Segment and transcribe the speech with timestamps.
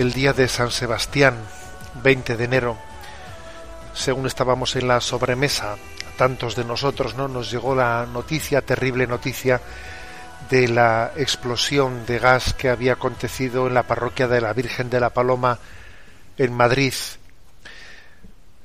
[0.00, 1.36] El día de San Sebastián,
[2.02, 2.78] 20 de enero,
[3.92, 5.76] según estábamos en la sobremesa,
[6.16, 7.28] tantos de nosotros, ¿no?
[7.28, 9.60] Nos llegó la noticia, terrible noticia,
[10.48, 15.00] de la explosión de gas que había acontecido en la parroquia de la Virgen de
[15.00, 15.58] la Paloma
[16.38, 16.94] en Madrid.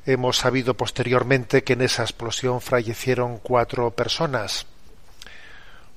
[0.06, 4.68] Hemos sabido posteriormente que en esa explosión fallecieron cuatro personas.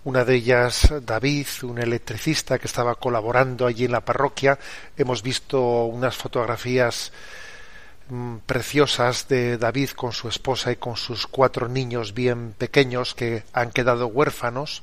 [0.09, 4.59] Una de ellas, David, un electricista que estaba colaborando allí en la parroquia.
[4.97, 7.13] Hemos visto unas fotografías
[8.09, 13.43] mm, preciosas de David con su esposa y con sus cuatro niños bien pequeños que
[13.53, 14.83] han quedado huérfanos.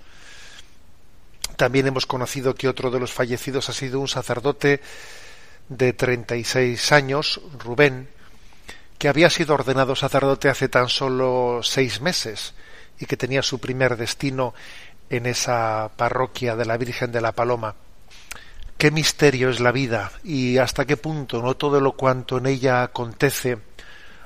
[1.55, 4.79] También hemos conocido que otro de los fallecidos ha sido un sacerdote
[5.69, 8.09] de 36 años, Rubén,
[8.99, 12.53] que había sido ordenado sacerdote hace tan solo seis meses
[12.99, 14.53] y que tenía su primer destino
[15.15, 17.75] en esa parroquia de la Virgen de la Paloma.
[18.77, 22.83] Qué misterio es la vida y hasta qué punto no todo lo cuanto en ella
[22.83, 23.59] acontece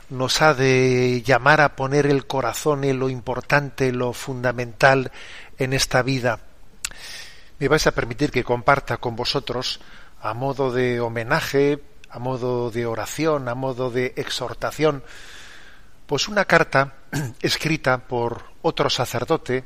[0.09, 5.11] nos ha de llamar a poner el corazón en lo importante, lo fundamental
[5.57, 6.39] en esta vida.
[7.59, 9.79] Me vais a permitir que comparta con vosotros,
[10.21, 15.03] a modo de homenaje, a modo de oración, a modo de exhortación,
[16.07, 16.95] pues una carta
[17.41, 19.63] escrita por otro sacerdote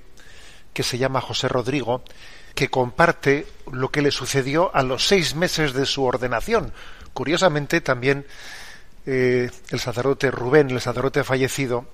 [0.74, 2.04] que se llama José Rodrigo,
[2.56, 6.74] que comparte lo que le sucedió a los seis meses de su ordenación.
[7.14, 8.26] Curiosamente, también
[9.06, 11.86] eh, el sacerdote Rubén, el sacerdote fallecido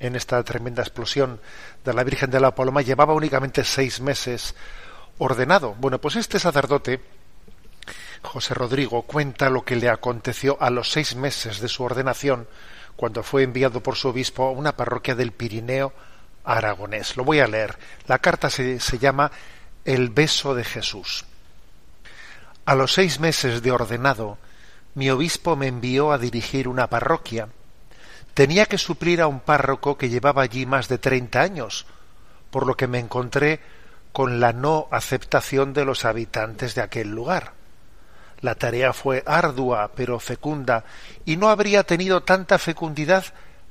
[0.00, 1.40] en esta tremenda explosión
[1.84, 4.54] de la Virgen de la Paloma, llevaba únicamente seis meses
[5.18, 5.74] ordenado.
[5.78, 7.00] Bueno, pues este sacerdote,
[8.22, 12.48] José Rodrigo, cuenta lo que le aconteció a los seis meses de su ordenación,
[12.96, 15.92] cuando fue enviado por su obispo a una parroquia del Pirineo
[16.44, 17.16] aragonés.
[17.16, 17.76] Lo voy a leer.
[18.06, 19.30] La carta se, se llama
[19.84, 21.24] El beso de Jesús.
[22.64, 24.38] A los seis meses de ordenado,
[24.94, 27.48] mi obispo me envió a dirigir una parroquia.
[28.34, 31.86] Tenía que suplir a un párroco que llevaba allí más de treinta años,
[32.50, 33.60] por lo que me encontré
[34.12, 37.52] con la no aceptación de los habitantes de aquel lugar.
[38.40, 40.84] La tarea fue ardua pero fecunda,
[41.24, 43.24] y no habría tenido tanta fecundidad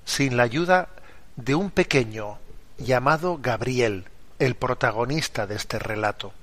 [0.04, 0.90] sin la ayuda
[1.36, 2.40] de un pequeño
[2.84, 4.06] llamado Gabriel,
[4.40, 6.34] el protagonista de este relato.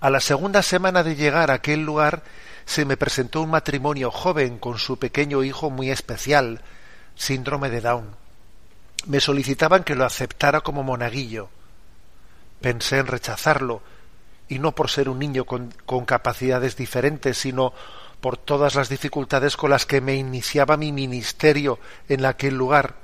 [0.00, 2.22] A la segunda semana de llegar a aquel lugar
[2.64, 6.60] se me presentó un matrimonio joven con su pequeño hijo muy especial,
[7.14, 8.16] síndrome de Down.
[9.06, 11.48] Me solicitaban que lo aceptara como monaguillo.
[12.60, 13.82] Pensé en rechazarlo,
[14.48, 17.72] y no por ser un niño con, con, capacidades diferentes, sino
[18.20, 21.78] por todas las dificultades con las que me iniciaba mi ministerio
[22.08, 22.94] en aquel lugar.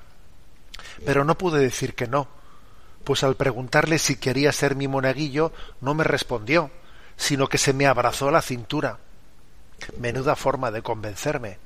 [1.04, 2.28] Pero no pude decir que no,
[3.04, 6.70] pues al preguntarle si quería ser mi monaguillo, no me respondió,
[7.16, 8.98] sino que se me abrazó a la cintura.
[9.98, 11.58] Menuda forma de convencerme.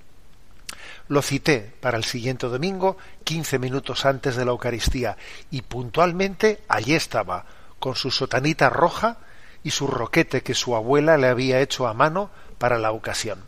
[1.08, 5.16] Lo cité para el siguiente domingo, quince minutos antes de la Eucaristía,
[5.50, 7.44] y puntualmente allí estaba,
[7.78, 9.18] con su sotanita roja
[9.64, 13.44] y su roquete que su abuela le había hecho a mano para la ocasión.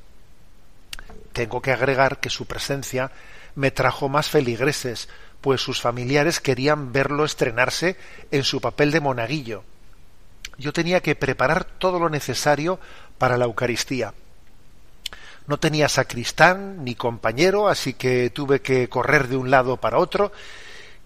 [1.32, 3.12] Tengo que agregar que su presencia
[3.54, 5.08] me trajo más feligreses,
[5.44, 7.98] pues sus familiares querían verlo estrenarse
[8.30, 9.62] en su papel de monaguillo.
[10.56, 12.80] Yo tenía que preparar todo lo necesario
[13.18, 14.14] para la Eucaristía.
[15.46, 20.32] No tenía sacristán ni compañero, así que tuve que correr de un lado para otro,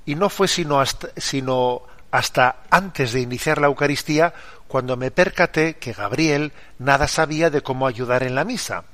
[0.07, 1.83] y no fue sino hasta, sino
[2.13, 4.35] hasta antes de iniciar la Eucaristía
[4.69, 8.85] cuando me percaté que Gabriel nada sabía de cómo ayudar en la misa.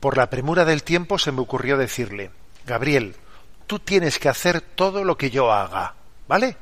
[0.00, 2.30] Por la premura del tiempo se me ocurrió decirle,
[2.64, 3.16] Gabriel,
[3.66, 5.94] tú tienes que hacer todo lo que yo haga,
[6.28, 6.56] ¿vale?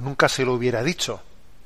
[0.00, 1.22] Nunca se lo hubiera dicho.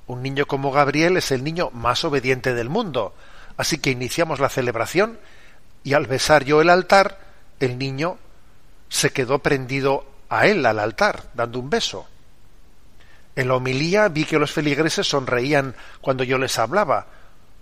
[0.06, 3.14] Un niño como Gabriel es el niño más obediente del mundo.
[3.56, 5.18] Así que iniciamos la celebración
[5.84, 7.18] y al besar yo el altar,
[7.60, 8.18] el niño
[8.88, 12.06] se quedó prendido a él, al altar, dando un beso.
[13.36, 17.06] En la homilía vi que los feligreses sonreían cuando yo les hablaba,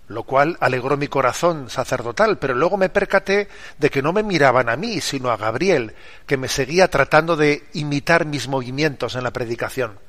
[0.07, 4.69] lo cual alegró mi corazón sacerdotal, pero luego me percaté de que no me miraban
[4.69, 5.95] a mí, sino a Gabriel,
[6.25, 9.99] que me seguía tratando de imitar mis movimientos en la predicación.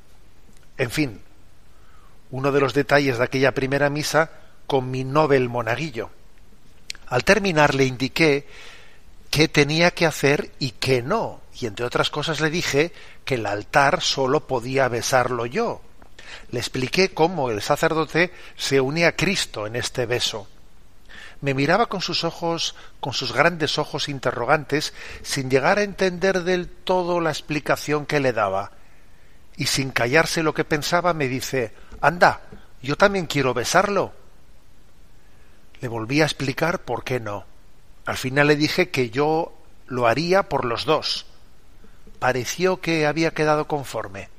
[0.77, 1.21] En fin,
[2.31, 4.31] uno de los detalles de aquella primera misa
[4.67, 6.09] con mi Nobel monaguillo.
[7.07, 8.47] Al terminar le indiqué
[9.29, 12.93] qué tenía que hacer y qué no, y entre otras cosas le dije
[13.25, 15.81] que el altar solo podía besarlo yo,
[16.51, 20.47] le expliqué cómo el sacerdote se unía a Cristo en este beso.
[21.41, 26.67] Me miraba con sus ojos, con sus grandes ojos interrogantes, sin llegar a entender del
[26.67, 28.71] todo la explicación que le daba.
[29.55, 32.41] Y sin callarse lo que pensaba, me dice Anda,
[32.81, 34.13] yo también quiero besarlo.
[35.81, 37.45] Le volví a explicar por qué no.
[38.05, 39.53] Al final le dije que yo
[39.87, 41.25] lo haría por los dos.
[42.19, 44.29] Pareció que había quedado conforme.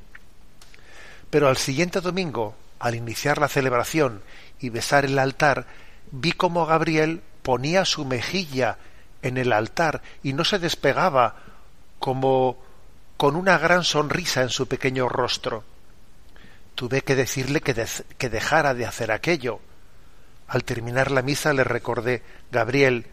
[1.31, 4.23] Pero al siguiente domingo, al iniciar la celebración
[4.61, 5.67] y besar el altar,
[6.11, 8.79] vi como Gabriel ponía su mejilla
[9.23, 11.37] en el altar y no se despegaba
[11.99, 12.59] como
[13.17, 15.63] con una gran sonrisa en su pequeño rostro.
[16.75, 17.87] Tuve que decirle que,
[18.17, 19.61] que dejara de hacer aquello.
[20.49, 23.07] Al terminar la misa le recordé, Gabriel,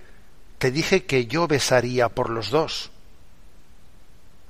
[0.58, 2.90] te dije que yo besaría por los dos.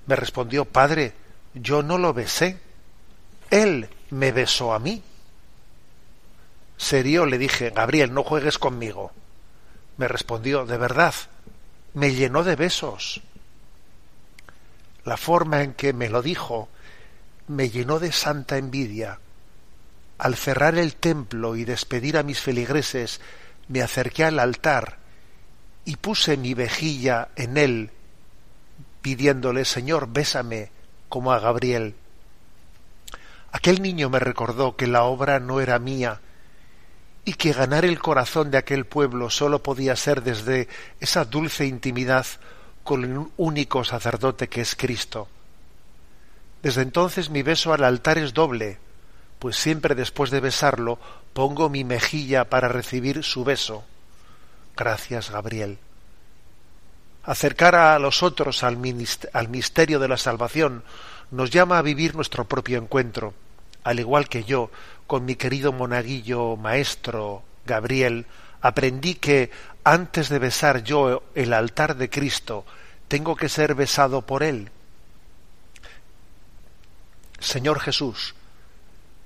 [0.06, 1.14] Me respondió, Padre,
[1.54, 2.60] yo no lo besé.
[3.50, 5.02] Él me besó a mí.
[6.78, 9.12] Serio le dije, Gabriel, no juegues conmigo.
[9.98, 11.14] Me respondió, de verdad,
[11.94, 13.22] me llenó de besos.
[15.04, 16.70] La forma en que me lo dijo
[17.48, 19.20] me llenó de santa envidia.
[20.18, 23.22] Al cerrar el templo y despedir a mis feligreses,
[23.68, 24.98] me acerqué al altar
[25.86, 27.92] y puse mi vejilla en él,
[29.02, 30.70] pidiéndole, Señor, bésame
[31.08, 31.96] como a Gabriel.
[33.52, 36.22] Aquel niño me recordó que la obra no era mía
[37.26, 40.68] y que ganar el corazón de aquel pueblo sólo podía ser desde
[41.00, 42.26] esa dulce intimidad
[42.84, 45.28] con el único sacerdote que es Cristo.
[46.64, 48.80] Desde entonces mi beso al altar es doble,
[49.40, 51.00] pues siempre después de besarlo
[51.34, 53.84] pongo mi mejilla para recibir su beso.
[54.76, 55.80] Gracias, Gabriel.
[57.24, 60.84] Acercar a los otros al, misterio de la salvación
[61.32, 63.34] nos llama a vivir nuestro propio encuentro,
[63.84, 64.72] al igual que yo,
[65.08, 68.26] con mi querido monaguillo maestro Gabriel,
[68.62, 69.52] aprendí que
[69.84, 72.66] antes de besar yo el altar de Cristo,
[73.08, 74.72] tengo que ser besado por Él.
[77.40, 78.36] Señor Jesús,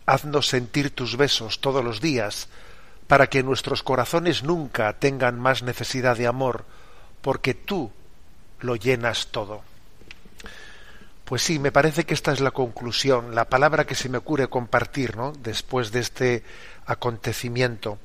[0.06, 2.48] haznos sentir tus besos todos los días,
[3.08, 6.66] para que nuestros corazones nunca tengan más necesidad de amor,
[7.22, 7.92] porque tú
[8.60, 9.64] lo llenas todo.
[11.32, 14.50] Pues sí, me parece que esta es la conclusión, la palabra que se me ocurre
[14.50, 15.32] compartir, ¿no?
[15.32, 16.44] Después de este
[16.86, 18.00] acontecimiento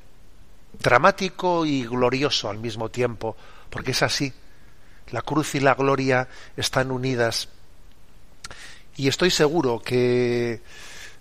[0.79, 3.35] dramático y glorioso al mismo tiempo,
[3.69, 4.31] porque es así.
[5.11, 7.49] La cruz y la gloria están unidas.
[8.95, 10.61] Y estoy seguro que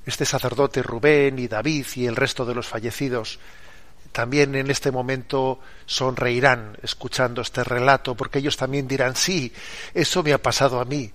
[0.06, 3.40] este sacerdote Rubén y David y el resto de los fallecidos
[4.12, 9.52] también en este momento sonreirán escuchando este relato, porque ellos también dirán, sí,
[9.92, 11.12] eso me ha pasado a mí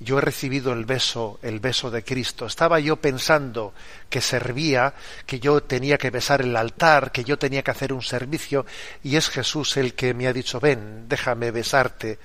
[0.00, 2.46] yo he recibido el beso, el beso de Cristo.
[2.46, 3.74] Estaba yo pensando
[4.08, 4.94] que servía,
[5.26, 8.64] que yo tenía que besar el altar, que yo tenía que hacer un servicio,
[9.02, 12.18] y es Jesús el que me ha dicho, ven, déjame besarte,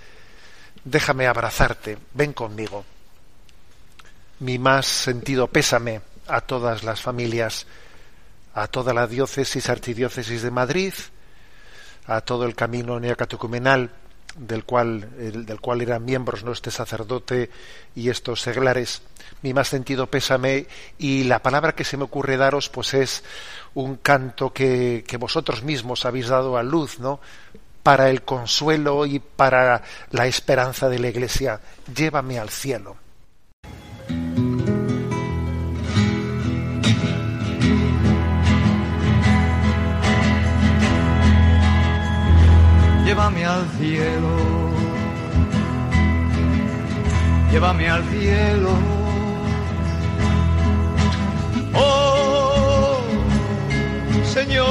[0.86, 2.86] déjame abrazarte, ven conmigo.
[4.40, 7.68] Mi más sentido pésame a todas las familias,
[8.54, 10.94] a toda la diócesis, archidiócesis de Madrid,
[12.06, 13.92] a todo el camino neocatecumenal,
[14.36, 15.10] del cual,
[15.46, 16.52] del cual eran miembros ¿no?
[16.52, 17.50] este sacerdote
[17.96, 19.02] y estos seglares,
[19.42, 23.24] mi más sentido pésame y la palabra que se me ocurre daros pues es
[23.74, 27.20] un canto que, que vosotros mismos habéis dado a luz, ¿no?
[27.86, 31.62] para el consuelo y para la esperanza de la Iglesia.
[31.96, 32.98] Llévame al cielo.
[43.16, 44.30] Llévame al cielo,
[47.50, 48.72] llévame al cielo.
[51.74, 52.98] Oh
[54.26, 54.66] Señor,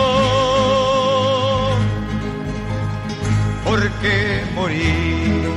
[3.64, 5.50] ¿por qué morir?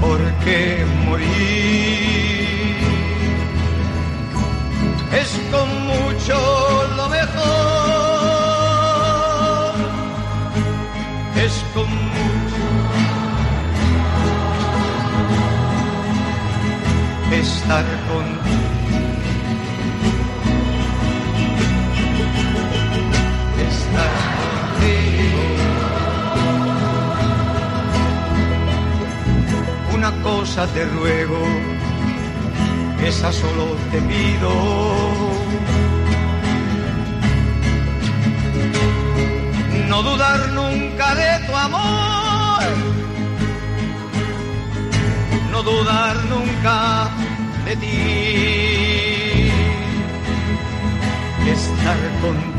[0.00, 0.20] ¿Por
[1.06, 2.78] morir?
[5.12, 6.36] Es con mucho
[6.96, 7.73] lo mejor.
[11.74, 12.64] Con mucho
[17.32, 18.54] estar contigo.
[23.68, 25.44] Estar contigo.
[29.94, 31.40] Una cosa te ruego,
[33.04, 35.73] esa solo te pido.
[39.94, 42.62] No dudar nunca de tu amor,
[45.52, 47.10] no dudar nunca
[47.64, 49.52] de ti.
[51.48, 52.54] Estar contigo.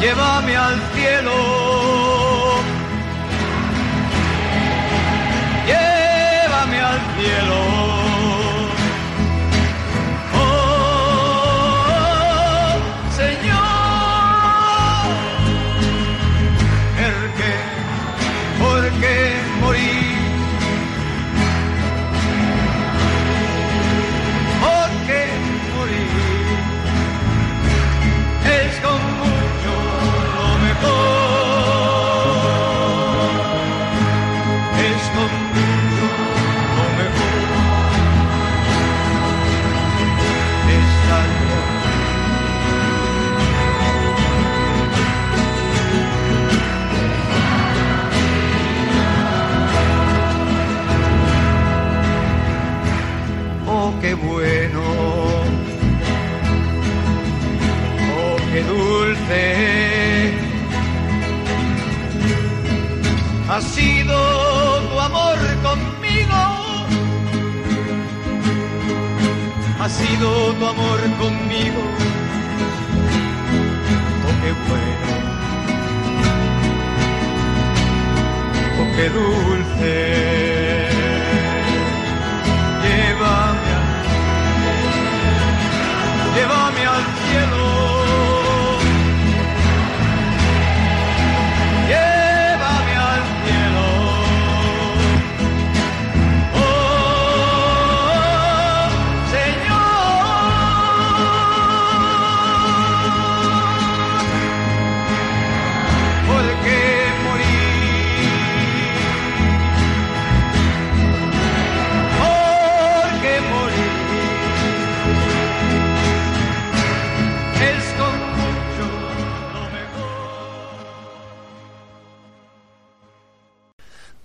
[0.00, 1.67] Llévame al cielo.
[7.18, 7.87] Cielo.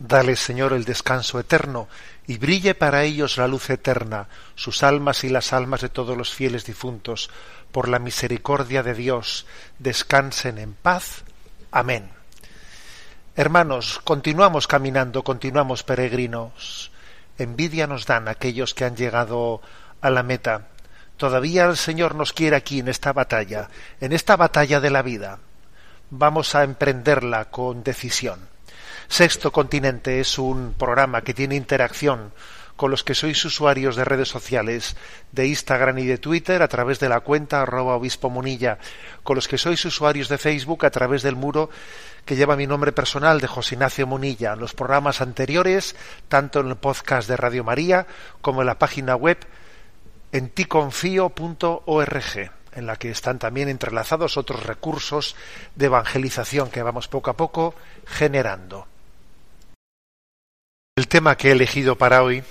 [0.06, 1.88] Dale, Señor, el descanso eterno,
[2.28, 6.34] y brille para ellos la luz eterna, sus almas y las almas de todos los
[6.34, 7.30] fieles difuntos,
[7.72, 9.46] por la misericordia de Dios,
[9.80, 11.24] descansen en paz.
[11.72, 12.10] Amén.
[13.38, 16.92] Hermanos, continuamos caminando, continuamos peregrinos.
[17.38, 19.62] Envidia nos dan aquellos que han llegado
[20.02, 20.68] a la meta.
[21.16, 23.70] Todavía el Señor nos quiere aquí en esta batalla,
[24.02, 25.40] en esta batalla de la vida.
[26.10, 28.53] Vamos a emprenderla con decisión.
[29.08, 32.32] Sexto Continente es un programa que tiene interacción
[32.76, 34.96] con los que sois usuarios de redes sociales,
[35.32, 38.80] de Instagram y de Twitter a través de la cuenta arroba obispo munilla,
[39.24, 41.70] con los que sois usuarios de Facebook a través del muro
[42.26, 44.56] que lleva mi nombre personal de José Ignacio Munilla.
[44.56, 45.96] Los programas anteriores,
[46.28, 48.08] tanto en el podcast de Radio María
[48.42, 49.38] como en la página web
[50.32, 55.36] en ticonfío.org, en la que están también entrelazados otros recursos
[55.76, 57.76] de evangelización que vamos poco a poco
[58.08, 58.88] generando.
[60.96, 62.44] El tema que he elegido para hoy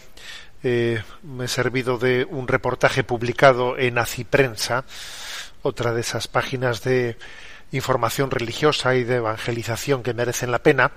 [0.65, 4.85] eh, me he servido de un reportaje publicado en Aciprensa,
[5.63, 7.17] otra de esas páginas de
[7.71, 10.91] información religiosa y de evangelización que merecen la pena,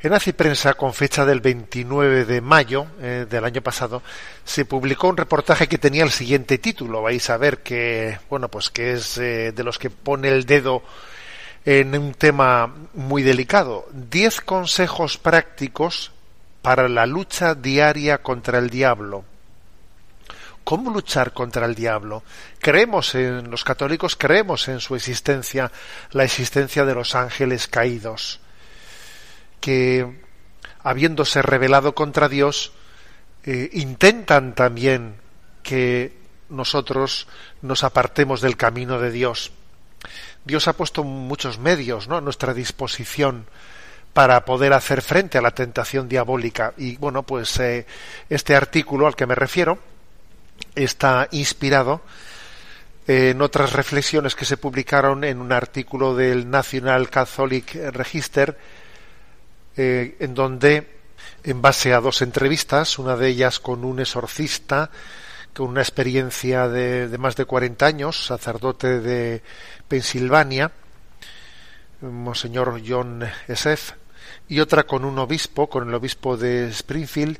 [0.00, 4.04] en Nazi Prensa, con fecha del 29 de mayo eh, del año pasado,
[4.44, 7.02] se publicó un reportaje que tenía el siguiente título.
[7.02, 10.84] Vais a ver que, bueno, pues que es eh, de los que pone el dedo
[11.64, 13.88] en un tema muy delicado.
[13.90, 16.12] Diez consejos prácticos
[16.68, 19.24] para la lucha diaria contra el diablo.
[20.64, 22.22] ¿Cómo luchar contra el diablo?
[22.58, 25.72] Creemos en los católicos, creemos en su existencia,
[26.10, 28.40] la existencia de los ángeles caídos
[29.62, 30.20] que,
[30.82, 32.72] habiéndose rebelado contra Dios,
[33.44, 35.14] eh, intentan también
[35.62, 36.18] que
[36.50, 37.28] nosotros
[37.62, 39.52] nos apartemos del camino de Dios.
[40.44, 42.18] Dios ha puesto muchos medios ¿no?
[42.18, 43.46] a nuestra disposición
[44.12, 46.74] para poder hacer frente a la tentación diabólica.
[46.76, 47.86] Y bueno, pues eh,
[48.28, 49.78] este artículo al que me refiero
[50.74, 52.02] está inspirado
[53.06, 58.58] en otras reflexiones que se publicaron en un artículo del National Catholic Register
[59.80, 60.88] eh, en donde,
[61.44, 64.90] en base a dos entrevistas, una de ellas con un exorcista,
[65.54, 69.42] con una experiencia de, más de 40 años, sacerdote de
[69.86, 70.72] Pensilvania,
[72.00, 73.92] Monseñor John Esef,
[74.48, 77.38] y otra con un obispo, con el obispo de Springfield,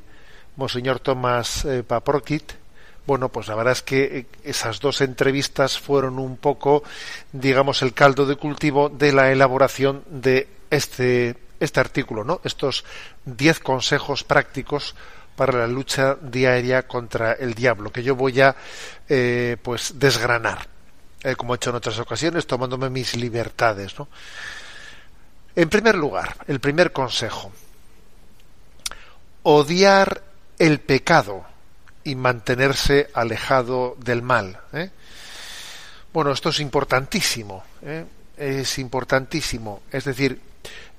[0.55, 2.53] Monseñor Thomas eh, Paporkit.
[3.05, 6.83] Bueno, pues la verdad es que eh, esas dos entrevistas fueron un poco,
[7.31, 12.41] digamos, el caldo de cultivo de la elaboración de este este artículo, ¿no?
[12.43, 12.85] Estos
[13.25, 14.95] diez consejos prácticos
[15.35, 18.55] para la lucha diaria contra el diablo, que yo voy a
[19.07, 20.67] eh, pues desgranar,
[21.23, 23.97] eh, como he hecho en otras ocasiones, tomándome mis libertades.
[23.97, 24.07] ¿no?
[25.55, 27.51] En primer lugar, el primer consejo,
[29.43, 30.23] odiar
[30.57, 31.45] el pecado
[32.03, 34.59] y mantenerse alejado del mal.
[34.73, 34.89] ¿eh?
[36.13, 37.63] Bueno, esto es importantísimo,
[38.37, 39.81] es importantísimo.
[39.91, 40.41] Es decir,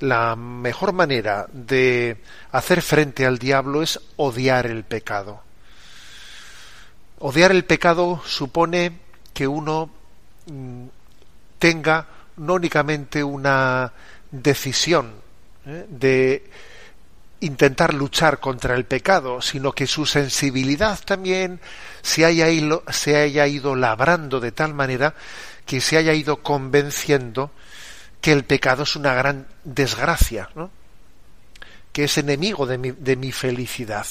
[0.00, 2.18] la mejor manera de
[2.52, 5.42] hacer frente al diablo es odiar el pecado.
[7.18, 8.98] Odiar el pecado supone
[9.34, 9.90] que uno
[11.58, 13.92] tenga no únicamente una
[14.30, 15.12] decisión
[15.66, 15.86] ¿eh?
[15.88, 16.50] de
[17.40, 21.60] intentar luchar contra el pecado, sino que su sensibilidad también
[22.02, 25.14] se haya, ido, se haya ido labrando de tal manera
[25.66, 27.50] que se haya ido convenciendo
[28.20, 30.70] que el pecado es una gran desgracia, ¿no?
[31.92, 34.06] que es enemigo de mi, de mi felicidad.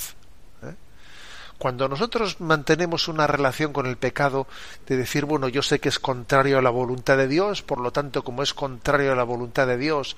[1.60, 4.48] Cuando nosotros mantenemos una relación con el pecado
[4.88, 7.92] de decir, bueno, yo sé que es contrario a la voluntad de Dios, por lo
[7.92, 10.16] tanto, como es contrario a la voluntad de Dios,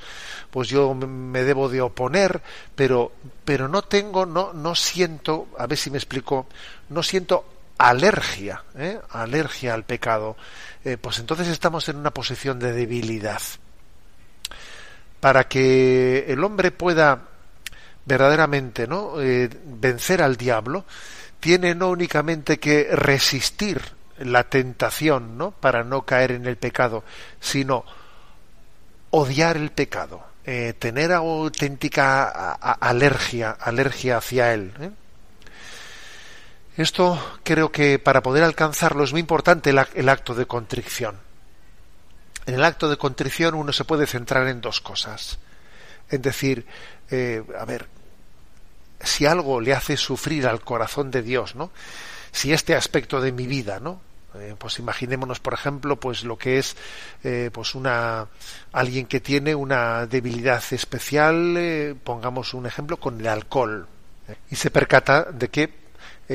[0.51, 2.41] pues yo me debo de oponer,
[2.75, 3.12] pero,
[3.43, 6.45] pero no tengo, no, no siento, a ver si me explico,
[6.89, 7.43] no siento
[7.80, 8.99] alergia, ¿eh?
[9.10, 10.38] alergia al pecado,
[10.86, 13.41] eh, pues entonces estamos en una posición de debilidad
[15.19, 17.30] para que el hombre pueda
[18.06, 19.21] verdaderamente ¿no?
[19.21, 20.86] Eh, vencer al diablo,
[21.41, 23.82] tiene no únicamente que resistir
[24.19, 25.51] la tentación ¿no?
[25.51, 27.04] para no caer en el pecado,
[27.41, 27.84] sino
[29.10, 34.71] odiar el pecado, eh, tener auténtica alergia, alergia hacia él.
[34.80, 34.91] ¿eh?
[36.77, 41.17] Esto creo que para poder alcanzarlo es muy importante el acto de contrición
[42.45, 45.38] en el acto de contrición uno se puede centrar en dos cosas.
[46.10, 46.65] En decir,
[47.10, 47.88] eh, a ver,
[49.04, 51.72] si algo le hace sufrir al corazón de Dios, ¿no?
[52.32, 54.02] Si este aspecto de mi vida, ¿no?
[54.36, 56.78] Eh, pues imaginémonos, por ejemplo, pues lo que es,
[57.24, 58.28] eh, pues una
[58.72, 63.88] alguien que tiene una debilidad especial, pongamos un ejemplo con el alcohol,
[64.50, 65.81] y se percata de que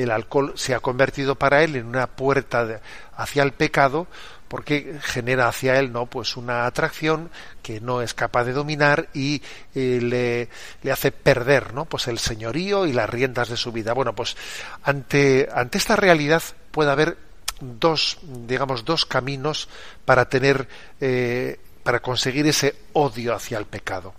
[0.03, 2.81] el alcohol se ha convertido para él en una puerta
[3.15, 4.07] hacia el pecado,
[4.47, 7.29] porque genera hacia él no pues una atracción
[7.61, 9.41] que no es capaz de dominar y
[9.75, 10.49] eh,
[10.81, 13.93] le, hace perder no pues el señorío y las riendas de su vida.
[13.93, 14.37] Bueno pues
[14.83, 17.17] ante ante esta realidad puede haber
[17.59, 19.67] dos digamos dos caminos
[20.05, 20.67] para tener
[21.01, 24.13] eh, para conseguir ese odio hacia el pecado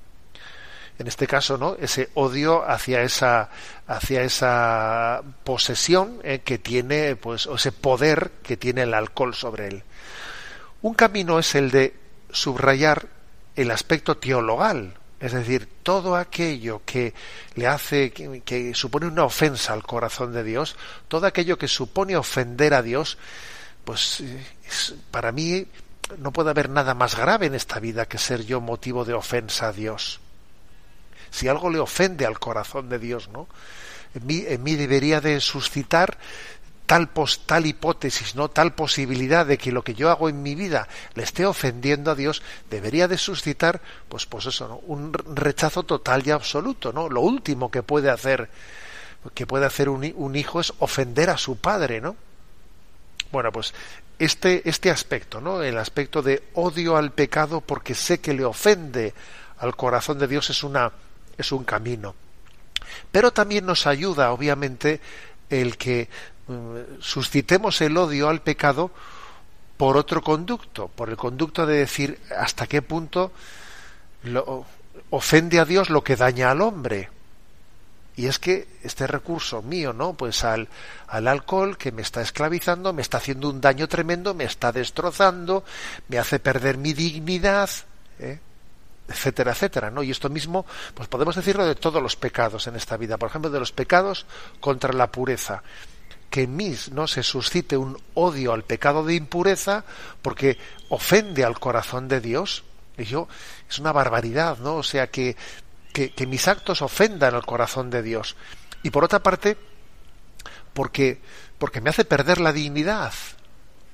[0.99, 3.51] en este caso no ese odio hacia esa
[3.87, 9.69] hacia esa posesión eh, que tiene pues o ese poder que tiene el alcohol sobre
[9.69, 9.85] él
[10.83, 11.95] un camino es el de
[12.31, 13.09] subrayar
[13.57, 17.13] el aspecto teologal, es decir, todo aquello que
[17.57, 20.77] le hace, que, supone una ofensa al corazón de Dios,
[21.09, 23.19] todo aquello que supone ofender a Dios,
[23.85, 24.23] pues
[25.11, 25.67] para mí
[26.19, 29.69] no puede haber nada más grave en esta vida que ser yo motivo de ofensa
[29.69, 30.21] a Dios.
[31.31, 33.49] Si algo le ofende al corazón de Dios, ¿no?
[34.15, 36.19] En mí, en mí debería de suscitar
[36.89, 38.49] tal, pos, tal hipótesis, ¿no?
[38.49, 42.15] tal posibilidad de que lo que yo hago en mi vida le esté ofendiendo a
[42.15, 44.77] Dios, debería de suscitar, pues, pues eso, ¿no?
[44.87, 47.11] un rechazo total y absoluto, ¿no?
[47.11, 48.49] Lo último que puede hacer,
[49.35, 52.17] que puede hacer un, un hijo es ofender a su padre, ¿no?
[53.31, 53.75] Bueno, pues
[54.19, 55.63] este, este aspecto, ¿no?
[55.63, 59.13] El aspecto de odio al pecado porque sé que le ofende
[59.59, 60.91] al corazón de Dios es una,
[61.39, 62.15] es un camino.
[63.11, 65.01] Pero también nos ayuda, obviamente,
[65.49, 66.09] el que
[66.49, 68.91] mm, suscitemos el odio al pecado
[69.77, 73.33] por otro conducto, por el conducto de decir hasta qué punto
[74.25, 74.67] lo,
[75.11, 77.11] ofende a Dios lo que daña al hombre.
[78.17, 80.15] Y es que este recurso mío, ¿no?
[80.15, 80.69] Pues al,
[81.07, 85.65] al alcohol que me está esclavizando, me está haciendo un daño tremendo, me está destrozando,
[86.09, 87.71] me hace perder mi dignidad,
[88.19, 88.41] ¿eh?
[89.09, 90.03] Etcétera, etcétera, ¿no?
[90.03, 93.51] Y esto mismo, pues podemos decirlo de todos los pecados en esta vida, por ejemplo,
[93.51, 94.27] de los pecados
[94.61, 95.63] contra la pureza,
[96.31, 99.85] que en mí no se suscite un odio al pecado de impureza
[100.21, 100.59] porque
[100.91, 102.65] ofende al corazón de Dios.
[102.99, 103.29] Y yo,
[103.69, 104.77] es una barbaridad, ¿no?
[104.77, 105.37] O sea, que,
[105.93, 108.37] que, que mis actos ofendan al corazón de Dios.
[108.83, 109.57] Y por otra parte,
[110.75, 111.21] porque,
[111.59, 113.13] porque me hace perder la dignidad,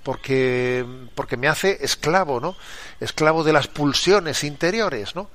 [0.04, 2.54] porque, porque me hace esclavo, ¿no?
[3.00, 5.30] Esclavo de las pulsiones interiores, ¿no?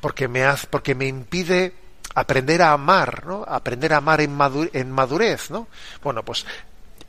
[0.00, 1.74] Porque me, hace, porque me impide
[2.14, 3.44] aprender a amar, ¿no?
[3.48, 4.38] Aprender a amar en,
[4.72, 5.66] en madurez, ¿no?
[6.02, 6.44] Bueno, pues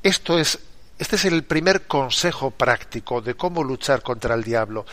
[0.02, 0.58] esto es,
[0.98, 4.86] este es el primer consejo práctico de cómo luchar contra el diablo.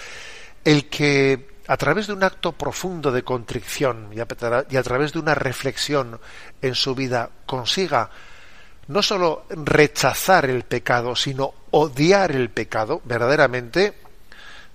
[0.64, 5.34] El que a través de un acto profundo de contrición y a través de una
[5.34, 6.20] reflexión
[6.60, 8.10] en su vida consiga
[8.88, 13.94] no solo rechazar el pecado, sino odiar el pecado, verdaderamente,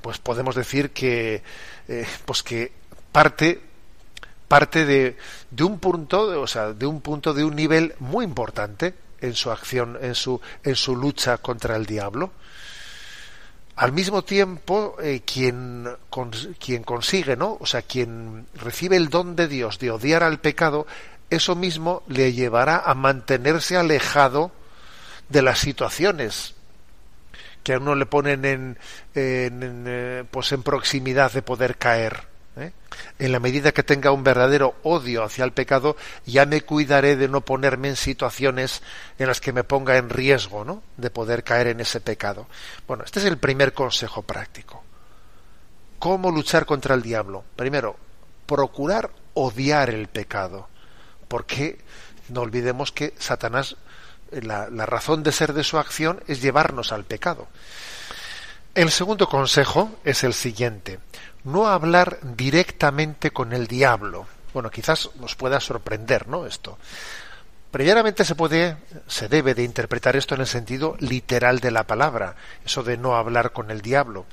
[0.01, 1.43] pues podemos decir que,
[1.87, 2.71] eh, pues que
[3.11, 3.61] parte
[4.47, 5.17] parte de,
[5.51, 9.51] de un punto, o sea, de un punto de un nivel muy importante en su
[9.51, 12.31] acción, en su, en su lucha contra el diablo.
[13.75, 15.87] Al mismo tiempo, eh, quien,
[16.59, 17.57] quien consigue, ¿no?
[17.59, 20.87] O sea, quien recibe el don de Dios de odiar al pecado,
[21.29, 24.51] eso mismo le llevará a mantenerse alejado
[25.29, 26.55] de las situaciones
[27.63, 28.77] que a uno le ponen en,
[29.13, 32.23] en, eh, pues en proximidad de poder caer.
[32.55, 32.71] ¿eh?
[33.19, 37.27] En la medida que tenga un verdadero odio hacia el pecado, ya me cuidaré de
[37.27, 38.81] no ponerme en situaciones
[39.19, 40.81] en las que me ponga en riesgo ¿no?
[40.95, 42.47] de poder caer en ese pecado.
[42.87, 44.81] Bueno, este es el primer consejo práctico.
[45.99, 47.43] ¿Cómo luchar contra el diablo?
[47.57, 47.97] Primero,
[48.45, 50.69] procurar odiar el pecado
[51.27, 51.79] porque
[52.29, 53.75] no olvidemos que Satanás,
[54.31, 57.47] la, la, razón de ser de su acción es llevarnos al pecado.
[58.75, 60.99] El segundo consejo es el siguiente,
[61.43, 64.27] no hablar directamente con el diablo.
[64.53, 66.45] Bueno, quizás nos pueda sorprender, ¿no?
[66.45, 66.77] Esto.
[67.71, 72.35] Primeramente se puede, se debe de interpretar esto en el sentido literal de la palabra,
[72.65, 74.25] eso de no hablar con el diablo.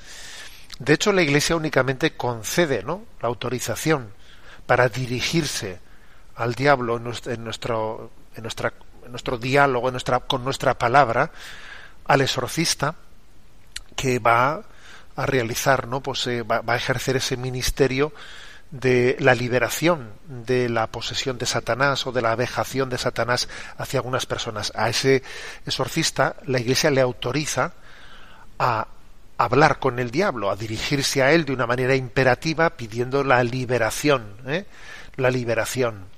[0.78, 3.02] De hecho, la Iglesia únicamente concede, ¿no?
[3.20, 4.10] La autorización
[4.66, 5.80] para dirigirse
[6.36, 8.72] al diablo en nuestro, en nuestra,
[9.04, 11.30] en nuestro diálogo en nuestra, con nuestra palabra,
[12.06, 12.94] al exorcista
[13.96, 14.62] que va
[15.16, 16.00] a realizar, ¿no?
[16.00, 18.12] Pues eh, va, va, a ejercer ese ministerio
[18.70, 24.00] de la liberación de la posesión de Satanás o de la vejación de Satanás hacia
[24.00, 24.72] algunas personas.
[24.74, 25.22] A ese
[25.64, 27.72] exorcista la Iglesia le autoriza
[28.58, 28.88] a
[29.38, 34.36] hablar con el diablo, a dirigirse a él de una manera imperativa pidiendo la liberación,
[34.46, 34.66] ¿eh?
[35.16, 36.13] la liberación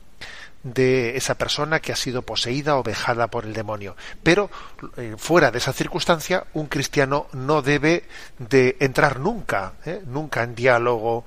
[0.66, 3.96] de esa persona que ha sido poseída o vejada por el demonio.
[4.22, 4.50] Pero
[4.96, 8.04] eh, fuera de esa circunstancia, un cristiano no debe
[8.38, 11.24] de entrar nunca, eh, nunca en diálogo,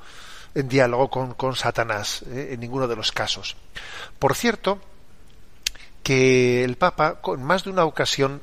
[0.54, 3.56] en diálogo con, con Satanás, eh, en ninguno de los casos.
[4.20, 4.80] Por cierto,
[6.04, 8.42] que el Papa, con más de una ocasión,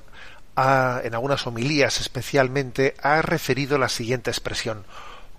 [0.56, 4.86] ha, en algunas homilías especialmente, ha referido la siguiente expresión: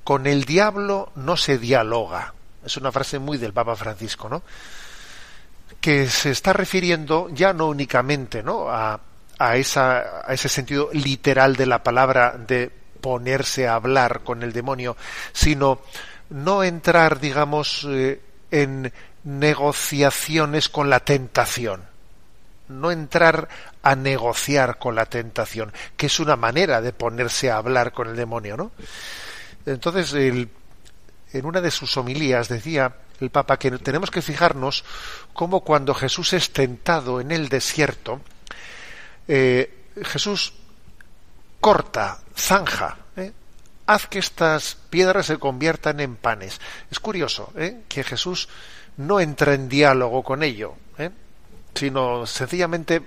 [0.03, 2.35] con el diablo no se dialoga.
[2.63, 4.43] Es una frase muy del Papa Francisco, ¿no?
[5.81, 8.69] Que se está refiriendo ya no únicamente ¿no?
[8.69, 8.99] A,
[9.39, 14.53] a, esa, a ese sentido literal de la palabra de ponerse a hablar con el
[14.53, 14.97] demonio,
[15.31, 15.79] sino
[16.29, 18.91] no entrar, digamos, eh, en
[19.23, 21.83] negociaciones con la tentación,
[22.69, 23.47] no entrar
[23.83, 28.15] a negociar con la tentación, que es una manera de ponerse a hablar con el
[28.15, 28.71] demonio, ¿no?
[29.65, 30.49] Entonces, el,
[31.33, 34.83] en una de sus homilías decía el Papa que tenemos que fijarnos
[35.33, 38.21] cómo cuando Jesús es tentado en el desierto,
[39.27, 40.53] eh, Jesús
[41.59, 43.31] corta, zanja, ¿eh?
[43.87, 46.61] haz que estas piedras se conviertan en panes.
[46.91, 47.81] Es curioso ¿eh?
[47.89, 48.47] que Jesús
[48.97, 50.75] no entra en diálogo con ello,
[51.73, 53.03] sino sencillamente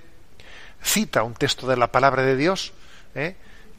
[0.81, 2.71] cita un texto de la palabra de Dios,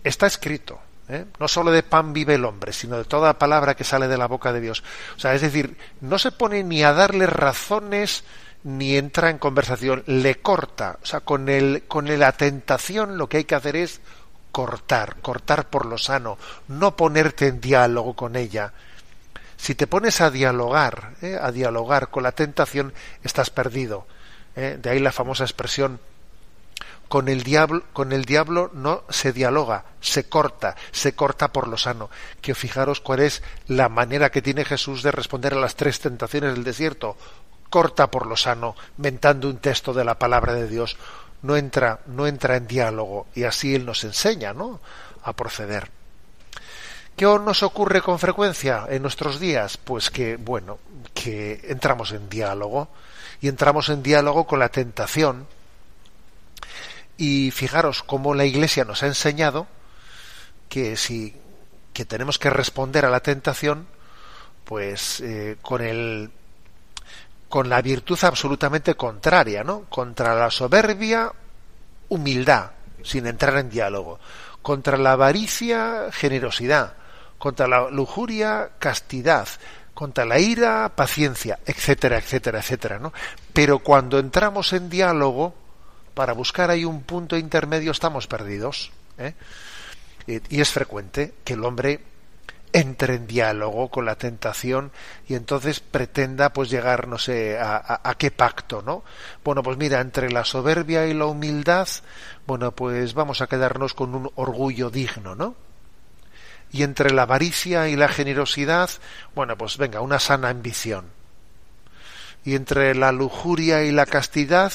[0.04, 0.78] está escrito.
[1.08, 1.26] ¿Eh?
[1.38, 4.26] No solo de pan vive el hombre, sino de toda palabra que sale de la
[4.26, 4.82] boca de Dios.
[5.16, 8.24] O sea, es decir, no se pone ni a darle razones
[8.64, 10.98] ni entra en conversación, le corta.
[11.02, 14.00] O sea, con, el, con la tentación lo que hay que hacer es
[14.52, 16.38] cortar, cortar por lo sano,
[16.68, 18.72] no ponerte en diálogo con ella.
[19.56, 21.38] Si te pones a dialogar, ¿eh?
[21.40, 24.06] a dialogar con la tentación, estás perdido.
[24.56, 24.78] ¿eh?
[24.80, 26.00] De ahí la famosa expresión
[27.12, 32.08] con el diablo, no se dialoga, se corta, se corta por lo sano.
[32.40, 36.54] Que fijaros cuál es la manera que tiene Jesús de responder a las tres tentaciones
[36.54, 37.18] del desierto.
[37.68, 40.96] Corta por lo sano, mentando un texto de la palabra de Dios.
[41.42, 44.80] No entra, no entra en diálogo y así él nos enseña, ¿no?
[45.22, 45.90] a proceder.
[47.14, 49.76] ¿Qué nos ocurre con frecuencia en nuestros días?
[49.76, 50.78] Pues que, bueno,
[51.12, 52.88] que entramos en diálogo
[53.42, 55.46] y entramos en diálogo con la tentación.
[57.22, 59.68] Y fijaros cómo la Iglesia nos ha enseñado
[60.68, 61.32] que si
[61.92, 63.86] que tenemos que responder a la tentación,
[64.64, 66.32] pues eh, con el
[67.48, 69.84] con la virtud absolutamente contraria, ¿no?
[69.88, 71.30] Contra la soberbia,
[72.08, 72.72] humildad,
[73.04, 74.18] sin entrar en diálogo.
[74.60, 76.94] Contra la avaricia, generosidad.
[77.38, 79.46] Contra la lujuria, castidad
[79.94, 83.12] contra la ira, paciencia, etcétera, etcétera, etcétera, ¿no?
[83.52, 85.54] Pero cuando entramos en diálogo,
[86.14, 88.90] para buscar ahí un punto intermedio, estamos perdidos.
[89.18, 89.34] ¿eh?
[90.26, 92.00] Y, es frecuente que el hombre
[92.72, 94.92] entre en diálogo con la tentación
[95.28, 99.04] y entonces pretenda pues llegar no sé a, a, qué pacto no
[99.44, 101.86] bueno pues mira entre la soberbia y la humildad
[102.46, 105.54] bueno pues vamos a quedarnos con un orgullo digno no
[106.72, 108.88] y entre la avaricia y la generosidad,
[109.34, 111.04] bueno, pues venga, una sana ambición.
[112.44, 114.72] Y entre la lujuria y la castidad,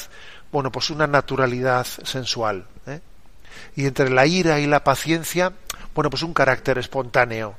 [0.52, 2.66] bueno, pues una naturalidad sensual.
[2.86, 3.00] ¿eh?
[3.76, 5.52] Y entre la ira y la paciencia,
[5.94, 7.56] bueno, pues un carácter espontáneo.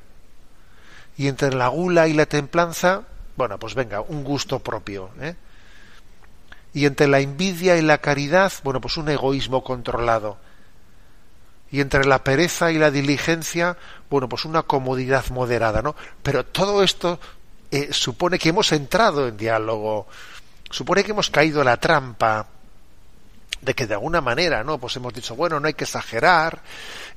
[1.16, 3.02] Y entre la gula y la templanza,
[3.36, 5.10] bueno, pues venga, un gusto propio.
[5.20, 5.34] ¿eh?
[6.72, 10.38] Y entre la envidia y la caridad, bueno, pues un egoísmo controlado
[11.72, 13.76] y entre la pereza y la diligencia,
[14.08, 15.94] bueno, pues una comodidad moderada, ¿no?
[16.22, 17.20] Pero todo esto
[17.70, 20.08] eh, supone que hemos entrado en diálogo,
[20.68, 22.46] supone que hemos caído la trampa
[23.60, 24.78] de que de alguna manera, ¿no?
[24.78, 26.62] Pues hemos dicho, bueno, no hay que exagerar,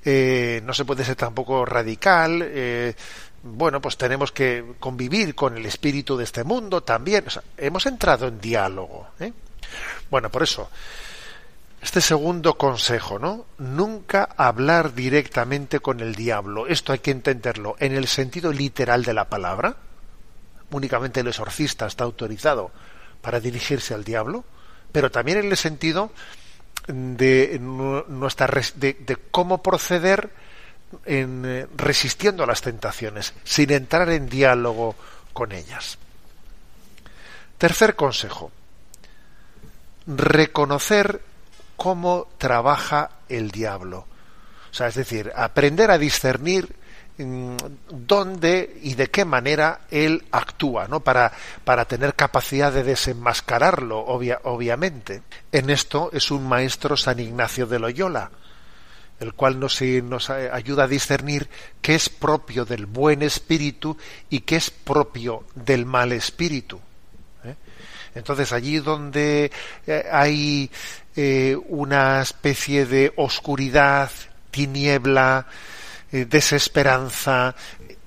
[0.03, 2.95] eh, no se puede ser tampoco radical, eh,
[3.43, 7.25] bueno, pues tenemos que convivir con el espíritu de este mundo también.
[7.57, 9.07] Hemos entrado en diálogo.
[9.19, 9.33] ¿eh?
[10.09, 10.69] Bueno, por eso,
[11.81, 13.45] este segundo consejo, ¿no?
[13.57, 16.67] Nunca hablar directamente con el diablo.
[16.67, 19.75] Esto hay que entenderlo en el sentido literal de la palabra.
[20.71, 22.71] Únicamente el exorcista está autorizado
[23.21, 24.45] para dirigirse al diablo,
[24.93, 26.11] pero también en el sentido
[26.87, 27.59] de
[28.75, 30.29] de, cómo proceder
[31.05, 34.95] en, eh, resistiendo a las tentaciones, sin entrar en diálogo
[35.33, 35.97] con ellas.
[37.57, 38.51] Tercer consejo.
[40.05, 41.21] Reconocer
[41.75, 44.05] cómo trabaja el diablo.
[44.71, 46.75] O sea, es decir, aprender a discernir
[47.17, 51.01] dónde y de qué manera él actúa, ¿no?
[51.01, 51.31] Para,
[51.63, 55.21] para tener capacidad de desenmascararlo, obviamente.
[55.51, 58.31] En esto es un maestro San Ignacio de Loyola,
[59.19, 61.49] el cual nos, nos ayuda a discernir
[61.81, 63.95] qué es propio del buen espíritu
[64.29, 66.79] y qué es propio del mal espíritu.
[67.43, 67.55] ¿eh?
[68.15, 69.51] Entonces allí donde
[69.85, 70.69] eh, hay
[71.15, 74.09] eh, una especie de oscuridad,
[74.49, 75.45] tiniebla,
[76.13, 77.55] desesperanza,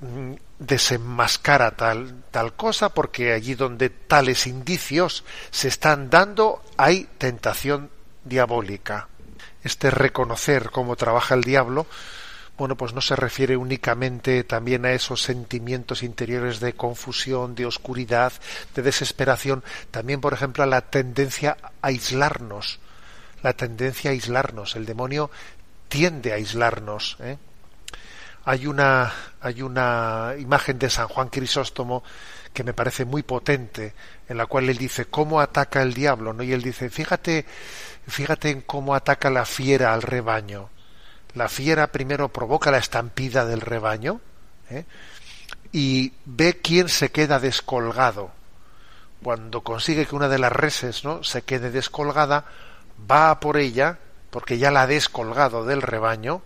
[0.00, 7.90] mm, desenmascara tal, tal cosa, porque allí donde tales indicios se están dando hay tentación
[8.24, 9.08] diabólica.
[9.62, 11.86] Este reconocer cómo trabaja el diablo,
[12.56, 18.32] bueno, pues no se refiere únicamente también a esos sentimientos interiores de confusión, de oscuridad,
[18.74, 22.78] de desesperación, también, por ejemplo, a la tendencia a aislarnos,
[23.42, 24.74] la tendencia a aislarnos.
[24.74, 25.30] El demonio
[25.88, 27.18] tiende a aislarnos.
[27.20, 27.36] ¿eh?
[28.46, 32.02] Hay una hay una imagen de San Juan Crisóstomo
[32.52, 33.92] que me parece muy potente,
[34.28, 36.42] en la cual él dice cómo ataca el diablo, ¿no?
[36.42, 37.44] Y él dice, fíjate,
[38.08, 40.70] fíjate en cómo ataca la fiera al rebaño.
[41.34, 44.22] La fiera primero provoca la estampida del rebaño
[44.70, 44.86] ¿eh?
[45.70, 48.30] y ve quién se queda descolgado.
[49.22, 51.22] Cuando consigue que una de las reses ¿no?
[51.24, 52.46] se quede descolgada,
[53.10, 53.98] va por ella,
[54.30, 56.40] porque ya la ha descolgado del rebaño,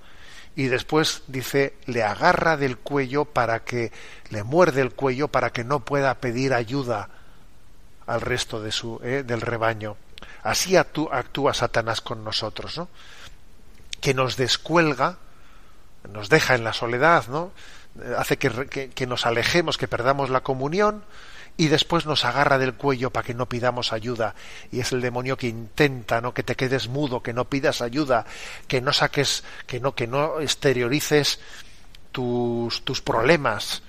[0.60, 3.92] y después dice, le agarra del cuello para que,
[4.28, 7.08] le muerde el cuello para que no pueda pedir ayuda
[8.06, 9.96] al resto de su, eh, del rebaño.
[10.42, 12.90] Así actúa Satanás con nosotros, ¿no?
[14.02, 15.16] Que nos descuelga,
[16.12, 17.52] nos deja en la soledad, ¿no?
[18.18, 21.04] Hace que, que nos alejemos, que perdamos la comunión,
[21.56, 24.34] y después nos agarra del cuello para que no pidamos ayuda.
[24.72, 28.24] Y es el demonio que intenta no que te quedes mudo que no pidas ayuda
[28.66, 31.40] que no saques que no que no exteriorices
[32.12, 33.82] tus tus problemas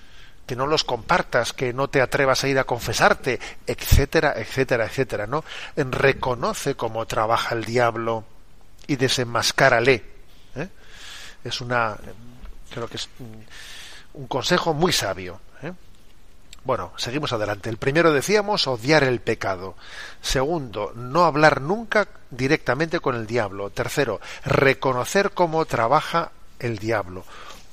[0.45, 5.28] que no los compartas que no te atrevas a ir a confesarte etcétera etcétera etcétera
[5.28, 5.43] no
[5.76, 8.26] reconoce cómo trabaja el diablo
[8.88, 10.04] y desenmascárale
[10.56, 10.67] ¿eh?
[11.43, 11.97] es una
[12.69, 13.10] creo que es
[14.13, 15.39] un consejo muy sabio
[16.63, 17.69] bueno, seguimos adelante.
[17.69, 19.76] El primero decíamos odiar el pecado.
[20.21, 23.71] Segundo, no hablar nunca directamente con el diablo.
[23.71, 27.26] Tercero, reconocer cómo trabaja el diablo.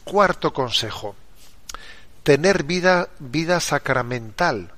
[0.05, 1.15] Cuarto consejo,
[2.23, 4.73] tener vida, vida sacramental.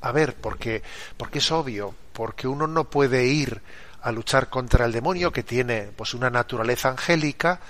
[0.00, 0.82] A ver, porque,
[1.16, 3.60] porque es obvio, porque uno no puede ir
[4.02, 7.60] a luchar contra el demonio que tiene pues una naturaleza angélica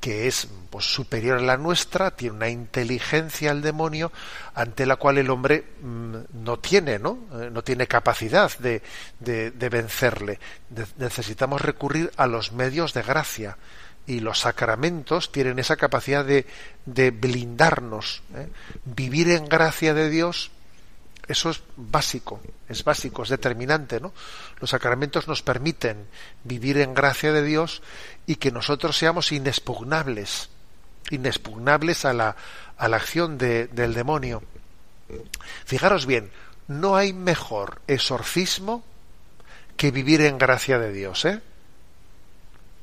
[0.00, 4.12] que es pues, superior a la nuestra, tiene una inteligencia el demonio
[4.54, 7.18] ante la cual el hombre mm, no tiene, ¿no?
[7.34, 8.82] Eh, no tiene capacidad de,
[9.20, 10.38] de, vencerle.
[10.98, 13.56] necesitamos recurrir a los medios de gracia
[14.06, 16.46] y los sacramentos tienen esa capacidad de,
[16.84, 18.22] de blindarnos.
[18.34, 18.48] ¿eh?
[18.84, 20.50] Vivir en gracia de Dios
[21.26, 24.12] eso es básico, es básico, es determinante, ¿no?
[24.60, 26.06] Los sacramentos nos permiten
[26.42, 27.82] vivir en gracia de Dios
[28.26, 30.50] y que nosotros seamos inexpugnables,
[31.10, 32.36] inexpugnables a la,
[32.76, 34.42] a la acción de, del demonio.
[35.64, 36.30] Fijaros bien,
[36.68, 38.84] no hay mejor exorcismo
[39.76, 41.40] que vivir en gracia de Dios, ¿eh?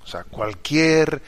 [0.04, 1.22] O sea, cualquier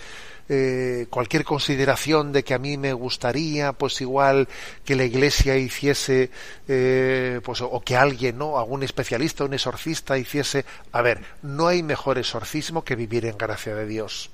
[0.56, 4.48] eh, cualquier consideración de que a mí me gustaría, pues igual
[4.86, 6.30] que la Iglesia hiciese,
[6.68, 11.82] eh, pues o que alguien, no, algún especialista, un exorcista hiciese, a ver, no hay
[11.82, 14.30] mejor exorcismo que vivir en gracia de Dios,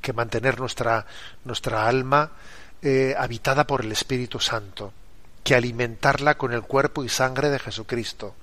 [0.00, 1.06] que mantener nuestra
[1.44, 2.32] nuestra alma
[2.82, 4.92] eh, habitada por el Espíritu Santo,
[5.44, 8.34] que alimentarla con el cuerpo y sangre de Jesucristo.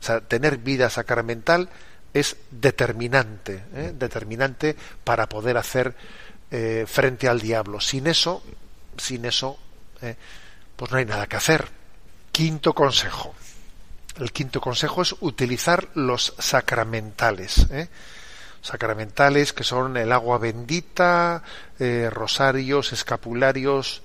[0.00, 1.68] O sea, tener vida sacramental
[2.14, 3.92] es determinante, ¿eh?
[3.92, 5.94] determinante para poder hacer
[6.50, 7.80] eh, frente al diablo.
[7.80, 8.42] Sin eso,
[8.96, 9.58] sin eso,
[10.00, 10.14] ¿eh?
[10.76, 11.68] pues no hay nada que hacer.
[12.30, 13.34] Quinto consejo.
[14.16, 17.66] El quinto consejo es utilizar los sacramentales.
[18.62, 21.42] Sacramentales que son el agua bendita,
[22.10, 24.02] rosarios, escapularios,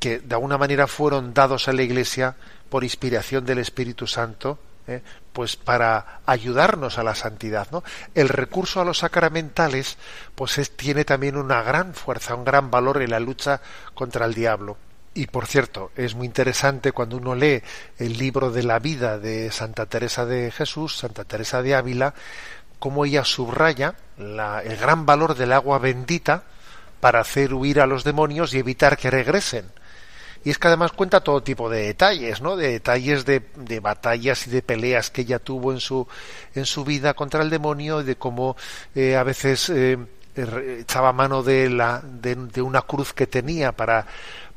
[0.00, 2.34] que de alguna manera fueron dados a la Iglesia
[2.68, 5.02] por inspiración del Espíritu Santo ¿eh?
[5.32, 7.82] pues para ayudarnos a la santidad no
[8.14, 9.96] el recurso a los sacramentales
[10.34, 13.60] pues es, tiene también una gran fuerza un gran valor en la lucha
[13.94, 14.76] contra el diablo
[15.14, 17.62] y por cierto es muy interesante cuando uno lee
[17.98, 22.14] el libro de la vida de Santa Teresa de Jesús Santa Teresa de Ávila
[22.78, 26.44] cómo ella subraya el gran valor del agua bendita
[27.00, 29.66] para hacer huir a los demonios y evitar que regresen
[30.44, 32.56] y es que además cuenta todo tipo de detalles, ¿no?
[32.56, 36.06] De detalles de, de, batallas y de peleas que ella tuvo en su,
[36.54, 38.56] en su vida contra el demonio, de cómo
[38.94, 39.98] eh, a veces eh,
[40.36, 44.06] echaba mano de, la, de una cruz que tenía para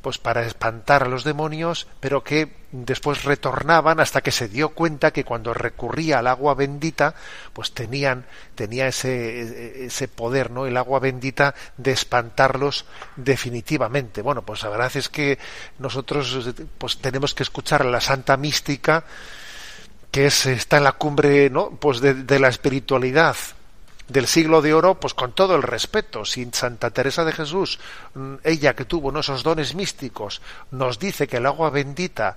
[0.02, 5.10] pues para espantar a los demonios, pero que después retornaban hasta que se dio cuenta
[5.10, 7.14] que cuando recurría al agua bendita,
[7.52, 10.66] pues tenían tenía ese ese poder, ¿no?
[10.66, 12.84] El agua bendita de espantarlos
[13.16, 14.22] definitivamente.
[14.22, 15.38] Bueno, pues la verdad es que
[15.78, 19.04] nosotros pues tenemos que escuchar a la Santa Mística
[20.10, 21.70] que es, está en la cumbre, ¿no?
[21.70, 23.36] Pues de, de la espiritualidad,
[24.08, 27.78] del siglo de oro, pues con todo el respeto, sin Santa Teresa de Jesús,
[28.14, 30.40] mm, ella que tuvo esos dones místicos,
[30.70, 32.36] nos dice que el agua bendita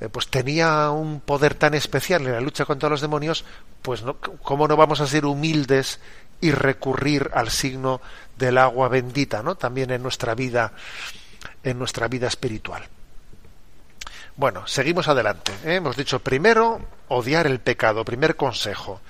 [0.00, 3.44] eh, pues tenía un poder tan especial en la lucha contra los demonios,
[3.82, 6.00] pues no, cómo no vamos a ser humildes
[6.40, 8.00] y recurrir al signo
[8.36, 9.56] del agua bendita, ¿no?
[9.56, 10.72] También en nuestra vida,
[11.64, 12.84] en nuestra vida espiritual.
[14.36, 15.50] Bueno, seguimos adelante.
[15.64, 15.74] ¿eh?
[15.74, 19.00] Hemos dicho primero odiar el pecado, primer consejo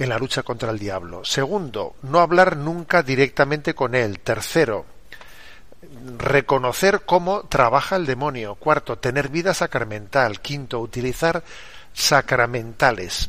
[0.00, 1.24] en la lucha contra el diablo.
[1.26, 4.18] Segundo, no hablar nunca directamente con él.
[4.20, 4.86] Tercero,
[6.16, 8.54] reconocer cómo trabaja el demonio.
[8.54, 10.40] Cuarto, tener vida sacramental.
[10.40, 11.44] Quinto, utilizar
[11.92, 13.28] sacramentales.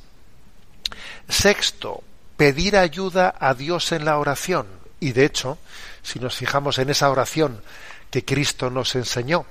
[1.27, 2.03] Sexto,
[2.37, 4.65] pedir ayuda a Dios en la oración.
[5.01, 5.57] Y de hecho,
[6.01, 7.61] si nos fijamos en esa oración
[8.09, 9.45] que Cristo nos enseñó,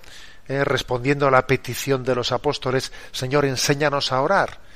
[0.49, 4.70] eh, respondiendo a la petición de los apóstoles, Señor, enséñanos a orar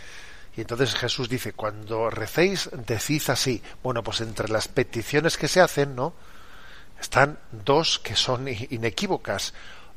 [0.57, 3.63] y entonces Jesús dice, cuando recéis, decís así.
[3.83, 6.15] Bueno, pues entre las peticiones que se hacen, ¿no?
[7.01, 9.53] Están dos que son inequívocas.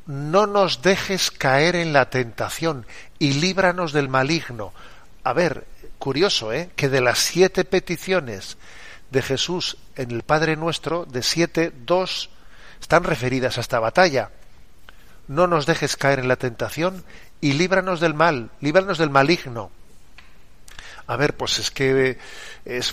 [0.08, 2.88] No nos dejes caer en la tentación
[3.20, 4.74] y líbranos del maligno.
[5.24, 5.68] A ver,
[6.00, 6.72] curioso, ¿eh?
[6.76, 8.58] que de las siete peticiones
[9.12, 12.30] de Jesús en el Padre Nuestro, de siete, dos
[12.82, 14.32] están referidas a esta batalla.
[15.28, 17.04] No nos dejes caer en la tentación
[17.42, 19.72] y líbranos del mal, líbranos del maligno.
[21.08, 22.20] A ver, pues es que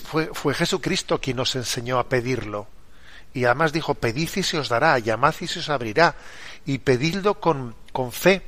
[0.03, 2.67] fue, fue Jesucristo quien nos enseñó a pedirlo.
[3.33, 6.15] Y además dijo, pedid y se os dará, llamad y se os abrirá.
[6.65, 8.41] Y pedidlo con, con fe,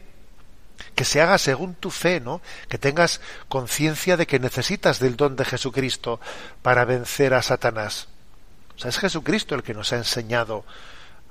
[0.96, 2.42] que se haga según tu fe, ¿no?
[2.70, 6.22] Que tengas conciencia de que necesitas del don de Jesucristo
[6.62, 8.08] para vencer a Satanás.
[8.78, 10.64] O sea, es Jesucristo el que nos ha enseñado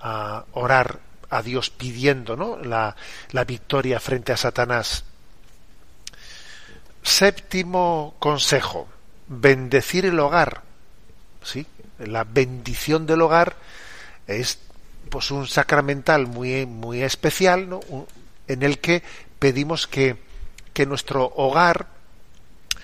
[0.00, 2.58] a orar a Dios pidiendo, ¿no?
[2.58, 2.94] La,
[3.30, 5.04] la victoria frente a Satanás.
[7.06, 8.88] Séptimo consejo,
[9.28, 10.62] bendecir el hogar.
[11.42, 11.64] ¿Sí?
[11.98, 13.56] La bendición del hogar
[14.26, 14.58] es
[15.08, 17.80] pues un sacramental muy, muy especial, ¿no?
[18.48, 19.04] en el que
[19.38, 20.16] pedimos que,
[20.72, 21.86] que nuestro hogar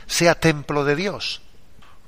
[0.06, 1.42] sea templo de Dios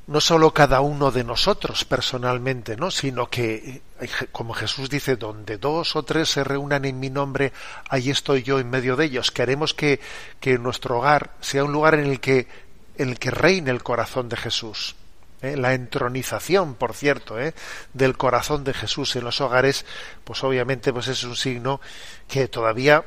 [0.06, 2.90] no solo cada uno de nosotros personalmente, ¿no?
[2.90, 7.52] sino que, eh, como Jesús dice, donde dos o tres se reúnan en mi nombre,
[7.88, 9.30] ahí estoy yo en medio de ellos.
[9.30, 10.00] Queremos que,
[10.40, 12.46] que nuestro hogar sea un lugar en el que,
[12.98, 14.94] en el que reine el corazón de Jesús.
[15.40, 15.56] ¿eh?
[15.56, 17.54] La entronización, por cierto, ¿eh?
[17.94, 19.86] del corazón de Jesús en los hogares,
[20.24, 21.80] pues obviamente pues es un signo
[22.28, 23.04] que todavía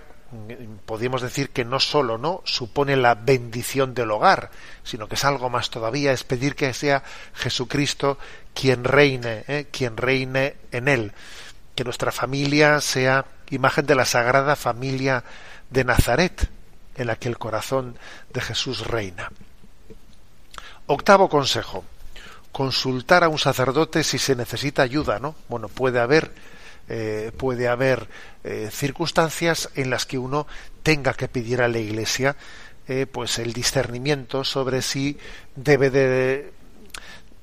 [0.86, 4.51] podríamos decir que no solo no supone la bendición del hogar,
[4.84, 7.03] sino que es algo más todavía, es pedir que sea
[7.34, 8.17] Jesucristo
[8.53, 9.67] quien reine, ¿eh?
[9.71, 11.13] quien reine en él,
[11.75, 15.23] que nuestra familia sea imagen de la sagrada familia
[15.69, 16.49] de Nazaret,
[16.95, 17.97] en la que el corazón
[18.34, 19.32] de Jesús reina.
[20.88, 21.84] Octavo consejo,
[22.51, 25.36] consultar a un sacerdote si se necesita ayuda, ¿no?
[25.47, 26.32] Bueno, puede haber
[26.90, 28.08] eh, puede haber
[28.46, 30.48] eh, circunstancias en las que uno
[30.84, 32.38] tenga que pedir a la Iglesia
[32.88, 35.18] eh, pues el discernimiento sobre si
[35.56, 36.54] debe de,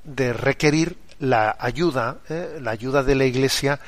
[0.05, 2.19] de requerir la ayuda,
[2.61, 3.79] la ayuda de la Iglesia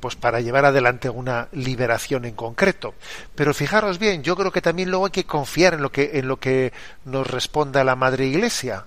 [0.00, 2.94] pues para llevar adelante una liberación en concreto.
[3.36, 6.26] Pero fijaros bien, yo creo que también luego hay que confiar en lo que, en
[6.26, 6.72] lo que
[7.04, 8.84] nos responda la Madre Iglesia,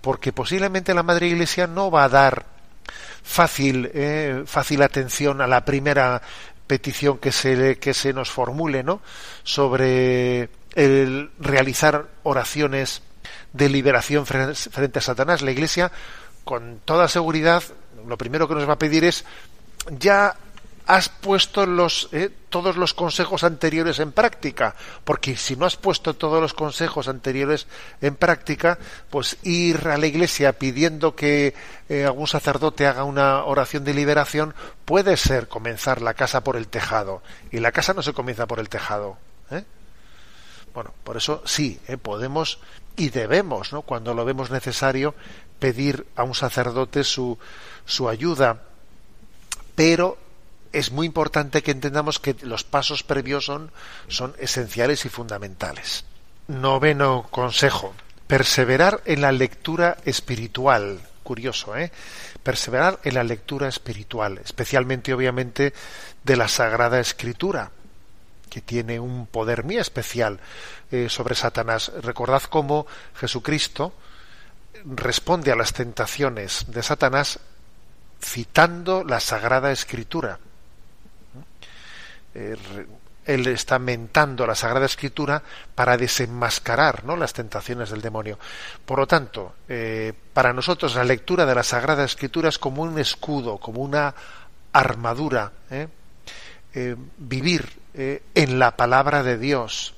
[0.00, 2.53] porque posiblemente la Madre Iglesia no va a dar
[3.22, 6.22] fácil, eh, fácil atención a la primera
[6.66, 9.00] petición que se, que se nos formule, ¿no?
[9.42, 13.02] Sobre el realizar oraciones
[13.52, 15.42] de liberación frente a Satanás.
[15.42, 15.92] La Iglesia,
[16.44, 17.62] con toda seguridad,
[18.06, 19.24] lo primero que nos va a pedir es
[19.90, 20.36] ya
[20.86, 24.74] has puesto los, eh, todos los consejos anteriores en práctica,
[25.04, 27.66] porque si no has puesto todos los consejos anteriores
[28.00, 28.78] en práctica,
[29.10, 31.54] pues ir a la iglesia pidiendo que
[31.88, 34.54] eh, algún sacerdote haga una oración de liberación
[34.84, 38.60] puede ser comenzar la casa por el tejado, y la casa no se comienza por
[38.60, 39.16] el tejado.
[39.50, 39.64] ¿eh?
[40.74, 42.58] Bueno, por eso sí, podemos
[42.96, 45.14] y debemos, cuando lo vemos necesario,
[45.58, 47.38] pedir a un sacerdote su,
[47.84, 48.62] su ayuda,
[49.74, 50.18] pero
[50.74, 53.70] es muy importante que entendamos que los pasos previos son,
[54.08, 56.04] son esenciales y fundamentales.
[56.48, 57.94] Noveno consejo,
[58.26, 61.00] perseverar en la lectura espiritual.
[61.22, 61.90] Curioso, ¿eh?
[62.42, 65.72] Perseverar en la lectura espiritual, especialmente, obviamente,
[66.22, 67.70] de la Sagrada Escritura,
[68.50, 70.40] que tiene un poder muy especial
[70.90, 71.92] eh, sobre Satanás.
[72.02, 73.94] Recordad cómo Jesucristo
[74.84, 77.40] responde a las tentaciones de Satanás
[78.20, 80.38] citando la Sagrada Escritura.
[82.34, 82.56] Eh,
[83.26, 85.42] él está mentando la Sagrada Escritura
[85.74, 87.16] para desenmascarar ¿no?
[87.16, 88.38] las tentaciones del demonio.
[88.84, 92.98] Por lo tanto, eh, para nosotros la lectura de la Sagrada Escritura es como un
[92.98, 94.14] escudo, como una
[94.72, 95.52] armadura.
[95.70, 95.88] ¿eh?
[97.16, 99.94] vivir en la palabra de Dios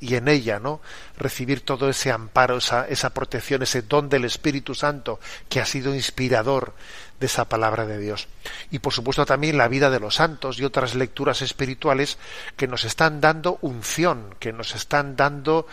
[0.00, 0.80] y en ella, ¿no?
[1.16, 5.18] Recibir todo ese amparo, esa, esa protección, ese don del Espíritu Santo
[5.48, 6.74] que ha sido inspirador
[7.20, 8.28] de esa palabra de Dios.
[8.70, 12.18] Y por supuesto también la vida de los santos y otras lecturas espirituales
[12.56, 15.66] que nos están dando unción, que nos están dando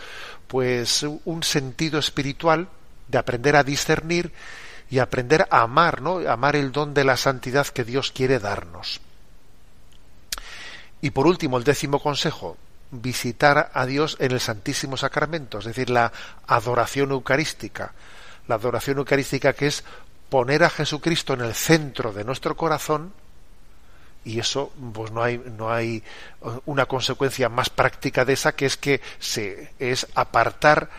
[0.46, 2.68] pues un sentido espiritual
[3.08, 4.32] de aprender a discernir
[4.90, 6.18] y aprender a amar, ¿no?
[6.28, 9.00] Amar el don de la santidad que Dios quiere darnos.
[11.00, 12.56] Y por último, el décimo consejo,
[12.90, 16.12] visitar a Dios en el Santísimo Sacramento, es decir, la
[16.46, 17.92] adoración eucarística.
[18.46, 19.84] La adoración eucarística que es
[20.34, 23.12] poner a Jesucristo en el centro de nuestro corazón
[24.24, 26.02] y eso pues no hay no hay
[26.40, 30.90] uh, una consecuencia más práctica de esa que es que se es apartar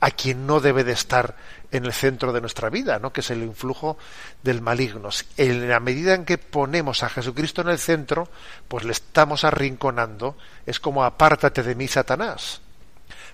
[0.00, 1.36] a quien no debe de estar
[1.70, 3.12] en el centro de nuestra vida, ¿no?
[3.12, 3.98] que es el influjo
[4.42, 5.10] del maligno.
[5.36, 8.28] En la medida en que ponemos a Jesucristo en el centro,
[8.66, 12.60] pues le estamos arrinconando, es como apártate de mí, Satanás.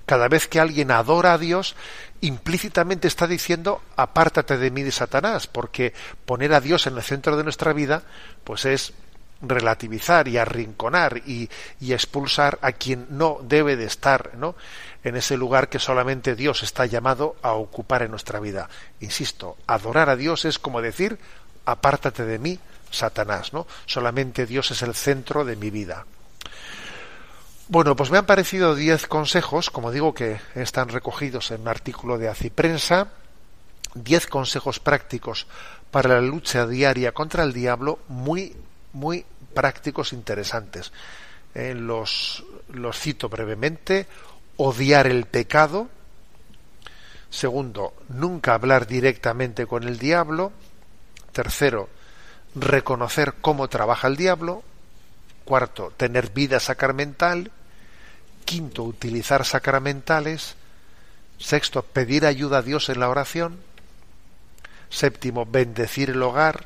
[0.09, 1.77] Cada vez que alguien adora a Dios,
[2.23, 5.93] implícitamente está diciendo apártate de mí de Satanás, porque
[6.25, 8.05] poner a Dios en el centro de nuestra vida,
[8.43, 8.95] pues es
[9.43, 14.57] relativizar y arrinconar y, y, expulsar a quien no debe de estar ¿no?
[15.05, 18.71] en ese lugar que solamente Dios está llamado a ocupar en nuestra vida.
[19.01, 21.19] Insisto, adorar a Dios es como decir
[21.67, 22.59] apártate de mí,
[22.91, 23.67] Satanás, ¿no?
[23.85, 26.07] Solamente Dios es el centro de mi vida.
[27.71, 32.17] Bueno, pues me han parecido diez consejos, como digo que están recogidos en un artículo
[32.17, 33.09] de Aciprensa,
[33.93, 35.47] diez consejos prácticos
[35.91, 38.57] para la lucha diaria contra el diablo, muy,
[38.95, 40.93] muy prácticos, interesantes.
[41.55, 42.43] Eh, los,
[42.73, 44.07] los cito brevemente.
[44.57, 45.89] Odiar el pecado.
[47.29, 50.53] Segundo, nunca hablar directamente con el diablo.
[51.33, 51.91] Tercero,
[52.55, 54.63] reconocer cómo trabaja el diablo.
[55.45, 57.53] Cuarto, tener vida sacramental.
[58.49, 60.57] Quinto, utilizar sacramentales.
[61.37, 63.59] Sexto, pedir ayuda a Dios en la oración.
[64.89, 66.65] Séptimo, bendecir el hogar.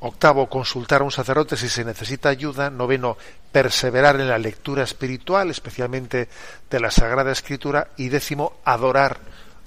[0.00, 2.70] Octavo, consultar a un sacerdote si se necesita ayuda.
[2.70, 3.18] Noveno,
[3.52, 6.30] perseverar en la lectura espiritual, especialmente
[6.70, 7.88] de la Sagrada Escritura.
[7.98, 9.18] Y décimo, adorar,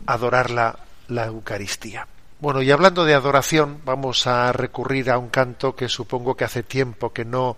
[0.08, 0.80] adorar la,
[1.10, 2.08] la Eucaristía.
[2.40, 6.64] Bueno, y hablando de adoración, vamos a recurrir a un canto que supongo que hace
[6.64, 7.56] tiempo que no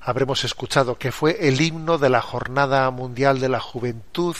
[0.00, 4.36] habremos escuchado, que fue el himno de la Jornada Mundial de la Juventud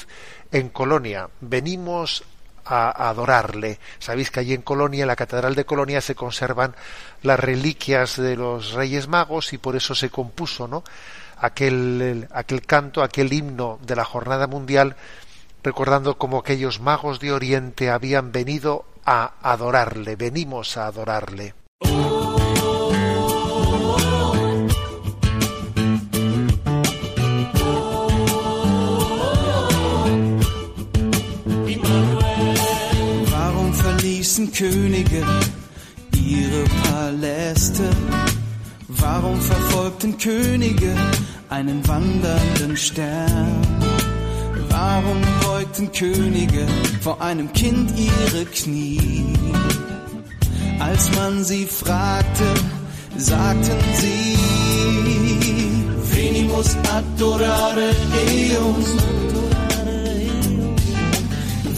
[0.53, 1.29] en Colonia.
[1.41, 2.25] Venimos
[2.65, 3.79] a adorarle.
[3.99, 6.75] Sabéis que allí en Colonia, en la Catedral de Colonia, se conservan
[7.23, 10.85] las reliquias de los Reyes Magos y por eso se compuso, ¿no?
[11.39, 14.97] Aquel, aquel canto, aquel himno de la Jornada Mundial,
[15.63, 21.55] recordando cómo aquellos magos de Oriente habían venido a adorarle, venimos a adorarle.
[34.61, 35.25] Könige
[36.15, 37.89] ihre Paläste?
[38.89, 40.95] Warum verfolgten Könige
[41.49, 43.65] einen wandernden Stern?
[44.69, 46.67] Warum beugten Könige
[47.01, 49.33] vor einem Kind ihre Knie?
[50.79, 52.45] Als man sie fragte,
[53.17, 54.37] sagten sie,
[56.13, 59.20] Venimus adorare Deum.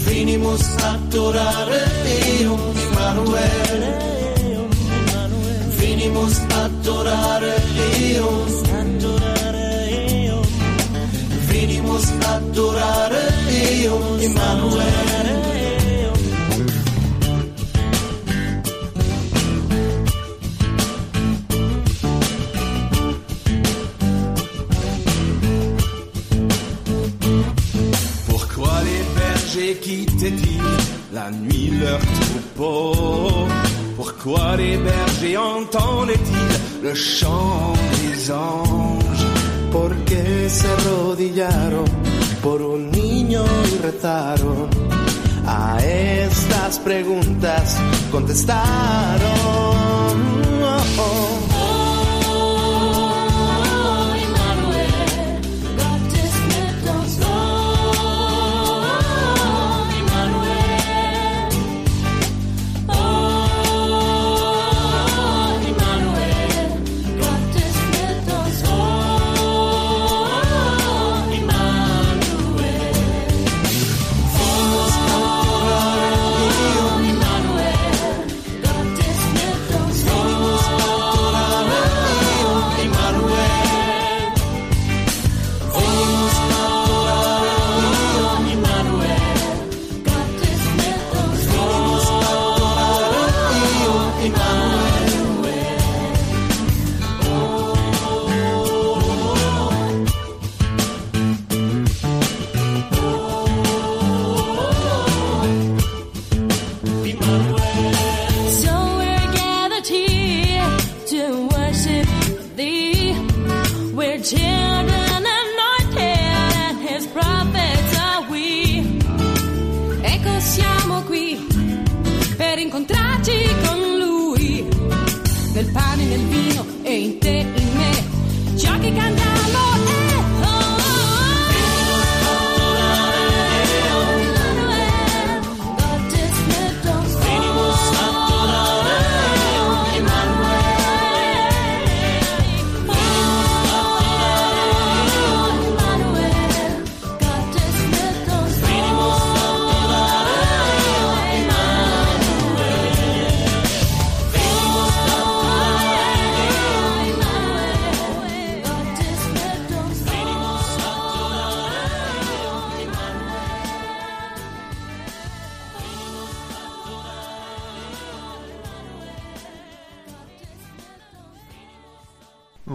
[0.05, 1.81] Venimus adorare
[2.39, 3.81] Eum Immanuel
[5.77, 7.55] Venimus adorare
[7.87, 8.43] Eum
[11.47, 15.12] Venimus adorare Eum Immanuel
[29.53, 33.47] bergers quittaient-ils la nuit leur troupeau
[33.95, 39.27] Pourquoi les bergers entendaient-ils le chant des anges
[39.71, 41.85] porque se arrodillaron
[42.41, 44.69] por un niño y rezaron.
[45.45, 47.77] A estas preguntas
[48.11, 48.59] contestaron.
[50.63, 51.22] Oh, oh.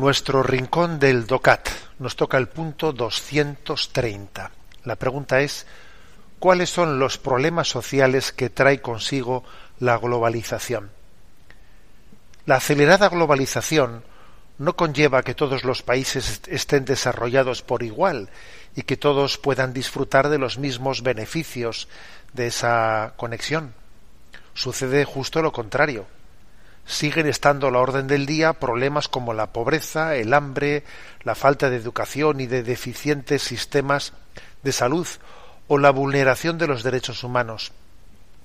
[0.09, 4.51] Nuestro rincón del DOCAT nos toca el punto 230.
[4.85, 5.67] La pregunta es,
[6.39, 9.45] ¿cuáles son los problemas sociales que trae consigo
[9.79, 10.91] la globalización?
[12.47, 14.03] La acelerada globalización
[14.57, 18.31] no conlleva que todos los países estén desarrollados por igual
[18.75, 21.87] y que todos puedan disfrutar de los mismos beneficios
[22.33, 23.75] de esa conexión.
[24.55, 26.07] Sucede justo lo contrario
[26.89, 30.85] siguen estando a la orden del día problemas como la pobreza, el hambre,
[31.23, 34.15] la falta de educación y de deficientes sistemas
[34.63, 35.07] de salud
[35.69, 37.73] o la vulneración de los derechos humanos.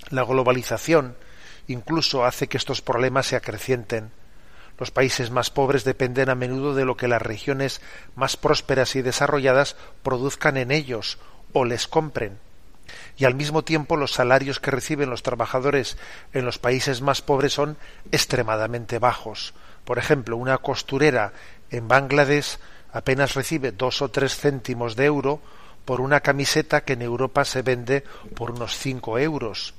[0.09, 1.15] La globalización
[1.67, 4.11] incluso hace que estos problemas se acrecienten.
[4.77, 7.79] Los países más pobres dependen a menudo de lo que las regiones
[8.15, 11.17] más prósperas y desarrolladas produzcan en ellos
[11.53, 12.37] o les compren
[13.17, 15.97] y al mismo tiempo los salarios que reciben los trabajadores
[16.33, 17.77] en los países más pobres son
[18.11, 19.53] extremadamente bajos.
[19.85, 21.33] Por ejemplo, una costurera
[21.69, 22.57] en Bangladesh
[22.91, 25.41] apenas recibe dos o tres céntimos de euro
[25.85, 28.03] por una camiseta que en Europa se vende
[28.35, 29.73] por unos cinco euros.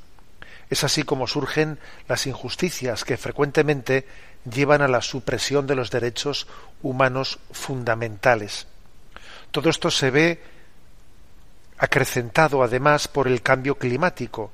[0.71, 4.07] Es así como surgen las injusticias que frecuentemente
[4.51, 6.47] llevan a la supresión de los derechos
[6.83, 8.67] humanos fundamentales.
[9.51, 10.43] Todo esto se ve
[11.85, 14.51] acrecentado además por el cambio climático,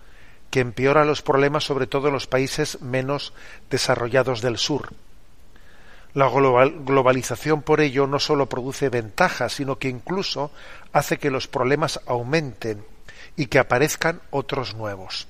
[0.51, 3.33] que empeora los problemas sobre todo en los países menos
[3.71, 4.93] desarrollados del sur.
[6.13, 10.51] La globalización por ello no solo produce ventajas, sino que incluso
[10.93, 12.85] hace que los problemas aumenten
[13.37, 15.29] y que aparezcan otros nuevos.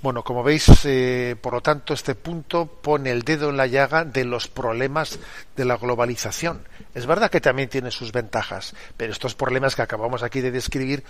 [0.00, 4.04] Bueno, como veis, eh, por lo tanto, este punto pone el dedo en la llaga
[4.04, 5.18] de los problemas
[5.56, 6.62] de la globalización.
[6.94, 11.02] Es verdad que también tiene sus ventajas, pero estos problemas que acabamos aquí de describir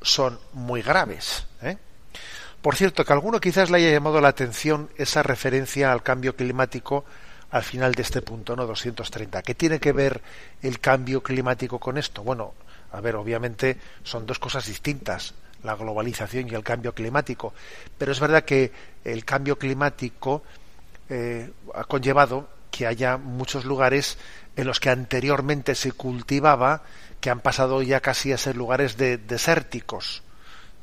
[0.00, 1.46] son muy graves.
[1.60, 1.76] ¿eh?
[2.62, 7.04] Por cierto, que alguno quizás le haya llamado la atención esa referencia al cambio climático
[7.50, 8.64] al final de este punto, ¿no?
[8.64, 9.42] 230.
[9.42, 10.22] ¿Qué tiene que ver
[10.62, 12.22] el cambio climático con esto?
[12.22, 12.54] Bueno,
[12.92, 17.52] a ver, obviamente son dos cosas distintas la globalización y el cambio climático.
[17.98, 18.72] Pero es verdad que
[19.04, 20.42] el cambio climático
[21.08, 24.18] eh, ha conllevado que haya muchos lugares
[24.56, 26.82] en los que anteriormente se cultivaba
[27.20, 30.22] que han pasado ya casi a ser lugares de, desérticos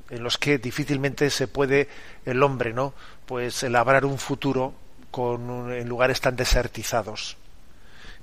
[0.10, 1.90] en los que difícilmente se puede
[2.26, 2.94] el hombre no
[3.26, 4.74] pues elaborar un futuro
[5.12, 7.38] con en lugares tan desertizados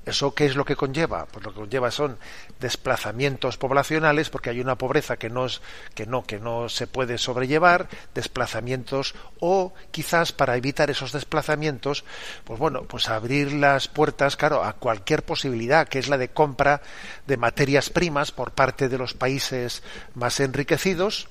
[0.07, 1.27] ¿Eso qué es lo que conlleva?
[1.27, 2.19] Pues lo que conlleva son
[2.61, 5.63] desplazamientos poblacionales, porque hay una pobreza que no, es,
[5.95, 12.05] que no, que no se puede sobrellevar, desplazamientos, o quizás para evitar esos desplazamientos,
[12.45, 16.83] pues bueno, pues abrir las puertas, claro, a cualquier posibilidad, que es la de compra
[17.27, 19.83] de materias primas por parte de los países
[20.15, 21.29] más enriquecidos,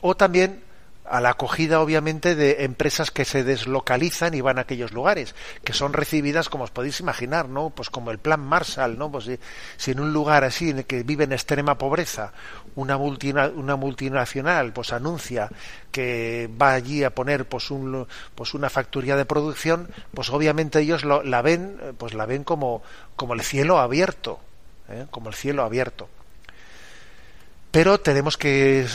[0.00, 0.69] o también
[1.10, 5.34] a la acogida obviamente de empresas que se deslocalizan y van a aquellos lugares,
[5.64, 7.70] que son recibidas como os podéis imaginar, ¿no?
[7.70, 9.10] Pues como el plan Marshall, ¿no?
[9.10, 9.28] Pues
[9.76, 12.32] si, en un lugar así en el que vive en extrema pobreza
[12.76, 15.50] una, una multinacional pues anuncia
[15.90, 18.06] que va allí a poner pues un
[18.36, 22.82] pues una factoría de producción, pues obviamente ellos la ven pues la ven como
[23.16, 24.38] como el cielo abierto,
[24.88, 25.06] ¿eh?
[25.10, 26.08] como el cielo abierto.
[27.70, 28.86] Pero tenemos que,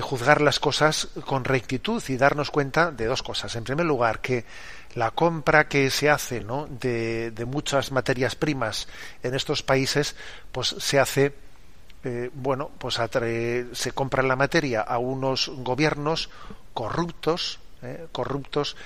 [0.00, 3.54] juzgar las cosas con rectitud y darnos cuenta de dos cosas.
[3.56, 4.46] En primer lugar, que
[4.94, 6.66] la compra que se hace ¿no?
[6.66, 8.88] de, muchas materias primas
[9.22, 10.16] en estos países,
[10.50, 11.34] pues se hace,
[12.04, 12.98] eh, bueno, pues
[13.72, 16.30] se compra la materia a unos gobiernos
[16.72, 18.06] corruptos, ¿eh?
[18.12, 18.76] corruptos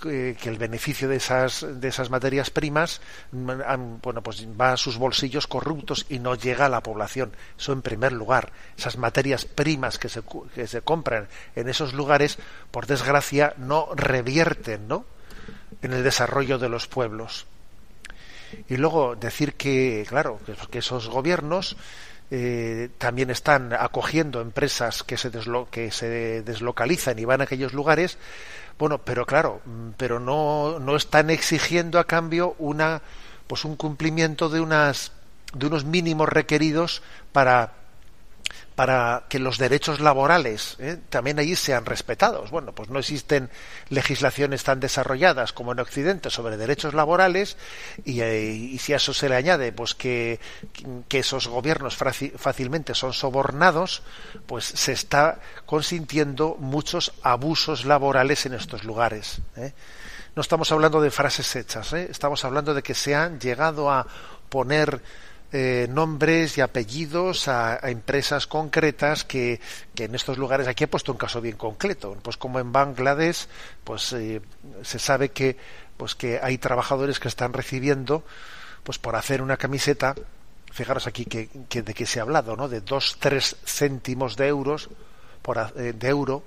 [0.00, 3.00] que, el beneficio de esas de esas materias primas
[3.32, 7.32] mm, bueno pues va a sus bolsillos corruptos y no llega a la población.
[7.58, 8.52] Eso en primer lugar.
[8.76, 10.22] Esas materias primas que se,
[10.54, 12.38] que se compran en esos lugares
[12.70, 15.04] por desgracia no revierten no
[15.82, 17.46] en el desarrollo de los pueblos.
[18.68, 20.40] Y luego decir que claro
[20.70, 21.76] que esos gobiernos
[22.32, 25.30] eh, también están acogiendo empresas que se,
[25.70, 28.18] que se deslocalizan y van a aquellos lugares
[28.80, 33.02] bueno, pero claro, mm, pero no, no están exigiendo a cambio una,
[33.46, 35.12] pues un cumplimiento de unas,
[35.52, 37.74] de unos mínimos requeridos para
[38.80, 40.96] para que los derechos laborales ¿eh?
[41.10, 42.50] también allí sean respetados.
[42.50, 43.50] Bueno, pues no existen
[43.90, 47.58] legislaciones tan desarrolladas como en Occidente sobre derechos laborales
[48.06, 50.40] y, eh, si a eso se le añade pues que,
[51.10, 54.02] esos gobiernos fácilmente son sobornados,
[54.46, 59.42] pues se está consintiendo muchos abusos laborales en estos lugares.
[59.58, 59.74] ¿eh?
[60.34, 64.06] No estamos hablando de frases hechas, estamos hablando de que se han llegado a
[64.48, 65.02] poner
[65.52, 69.60] eh, nombres y apellidos a, empresas concretas que,
[69.94, 73.48] que, en estos lugares aquí he puesto un caso bien concreto pues como en Bangladesh
[73.82, 74.40] pues eh,
[74.82, 75.56] se sabe que
[76.00, 78.24] pues que hay trabajadores que están recibiendo,
[78.84, 80.14] pues por hacer una camiseta,
[80.72, 82.70] fijaros aquí que, que de qué se ha hablado, ¿no?
[82.70, 84.88] De dos, tres céntimos de euros
[85.42, 86.42] por, eh, de euro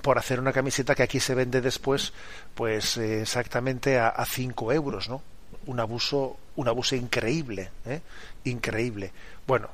[0.00, 2.14] por hacer una camiseta que aquí se vende después,
[2.54, 5.22] pues eh, exactamente a, a cinco euros, ¿no?
[5.66, 8.00] Un abuso, un abuso increíble, ¿eh?
[8.44, 9.12] increíble.
[9.46, 9.68] Bueno,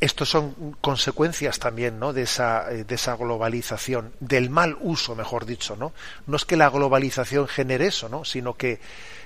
[0.00, 2.12] estos son consecuencias también ¿no?
[2.12, 5.76] de, esa, eh, de esa globalización, del mal uso, mejor dicho.
[5.76, 5.92] ¿no?
[6.26, 8.24] no es que la globalización genere eso, ¿no?
[8.24, 8.80] sino que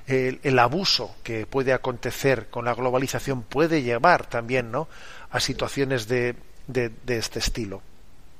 [0.06, 4.88] el, el abuso que puede acontecer con la globalización puede llevar también ¿no?
[5.30, 6.36] a situaciones de,
[6.66, 7.82] de, de este estilo.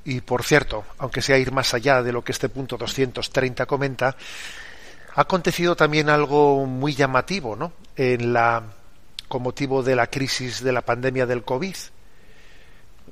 [0.05, 4.17] Y por cierto, aunque sea ir más allá de lo que este punto 230 comenta,
[5.15, 7.73] ha acontecido también algo muy llamativo ¿no?
[7.97, 8.63] en la,
[9.29, 11.75] con motivo de la crisis de la pandemia del COVID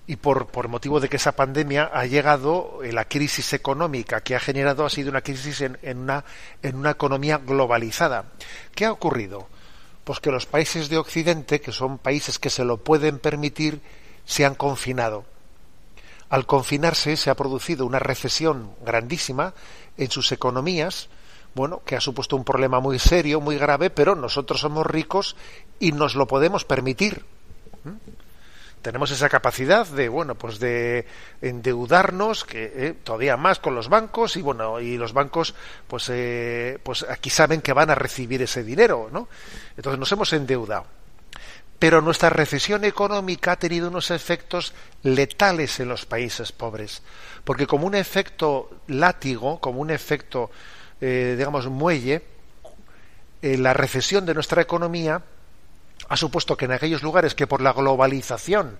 [0.07, 4.40] y por, motivo de que esa pandemia ha llegado, eh, la crisis económica que ha
[4.40, 8.24] generado ha sido una crisis en una economía globalizada.
[8.74, 9.48] ¿Qué ha ocurrido?
[10.03, 13.80] Pues que los países de Occidente, que son países que se lo pueden permitir,
[14.24, 15.24] se han confinado.
[16.28, 19.55] Al confinarse se ha producido una recesión grandísima
[19.96, 21.09] en sus economías,
[21.55, 25.36] bueno, que ha supuesto un problema muy serio, muy grave, pero nosotros somos ricos
[25.78, 27.24] y nos lo podemos permitir.
[27.84, 28.20] ¿Mm?
[28.82, 31.07] tenemos esa capacidad de bueno pues de
[31.42, 35.55] endeudarnos que eh, todavía más con los bancos y bueno y los bancos
[35.86, 39.28] pues eh, pues aquí saben que van a recibir ese dinero no
[39.76, 40.86] entonces nos hemos endeudado
[41.78, 47.03] pero nuestra recesión económica ha tenido unos efectos letales en los países pobres
[47.44, 50.51] porque como un efecto látigo como un efecto
[51.01, 52.22] eh, digamos muelle
[53.42, 55.22] eh, la recesión de nuestra economía
[56.09, 58.78] ha supuesto que en aquellos lugares que por la globalización